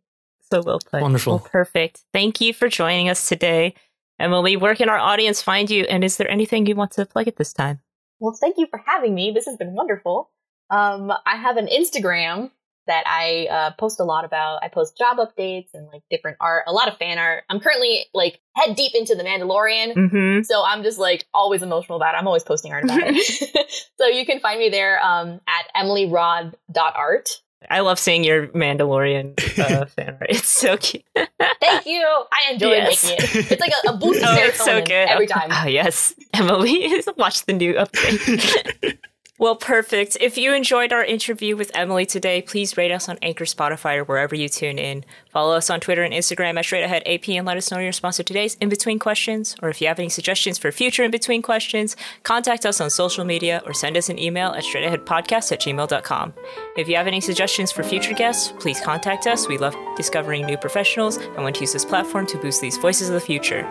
[0.51, 1.01] So well put.
[1.01, 1.37] Wonderful.
[1.37, 2.03] Well, perfect.
[2.13, 3.73] Thank you for joining us today.
[4.19, 5.83] Emily, where can our audience find you?
[5.83, 7.81] And is there anything you want to plug at this time?
[8.19, 9.31] Well, thank you for having me.
[9.31, 10.31] This has been wonderful.
[10.69, 12.51] Um, I have an Instagram
[12.87, 14.63] that I uh, post a lot about.
[14.63, 17.43] I post job updates and like different art, a lot of fan art.
[17.49, 20.43] I'm currently like head deep into the Mandalorian, mm-hmm.
[20.43, 22.17] so I'm just like always emotional about it.
[22.19, 23.67] I'm always posting art about it.
[23.97, 27.29] so you can find me there um, at emilyrod.art.
[27.69, 30.29] I love seeing your Mandalorian uh, fan art.
[30.29, 31.03] It's so cute.
[31.15, 32.03] Thank you.
[32.05, 33.03] I enjoy yes.
[33.03, 33.51] making it.
[33.51, 35.09] It's like a, a boost of oh, serotonin so good.
[35.09, 35.49] every time.
[35.51, 36.13] Oh, yes.
[36.33, 38.97] Emily, watch the new update.
[39.37, 40.15] Well, perfect.
[40.21, 44.05] If you enjoyed our interview with Emily today, please rate us on Anchor, Spotify, or
[44.05, 45.03] wherever you tune in.
[45.29, 47.87] Follow us on Twitter and Instagram at Straight Ahead AP and let us know your
[47.87, 49.53] response to today's in between questions.
[49.61, 53.25] Or if you have any suggestions for future in between questions, contact us on social
[53.25, 56.33] media or send us an email at straightaheadpodcast at gmail.com.
[56.77, 59.49] If you have any suggestions for future guests, please contact us.
[59.49, 63.09] We love discovering new professionals and want to use this platform to boost these voices
[63.09, 63.69] of the future.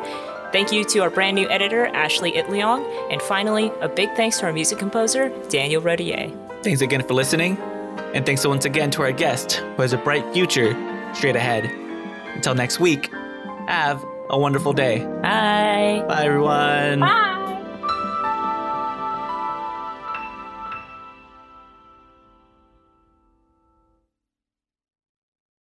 [0.54, 2.84] Thank you to our brand new editor, Ashley Itleong.
[3.10, 6.30] And finally, a big thanks to our music composer, Daniel Rodier.
[6.62, 7.58] Thanks again for listening.
[8.14, 10.72] And thanks once again to our guest, who has a bright future
[11.12, 11.64] straight ahead.
[12.36, 13.12] Until next week,
[13.66, 14.00] have
[14.30, 15.04] a wonderful day.
[15.22, 16.04] Bye.
[16.06, 17.00] Bye, everyone.
[17.00, 17.43] Bye.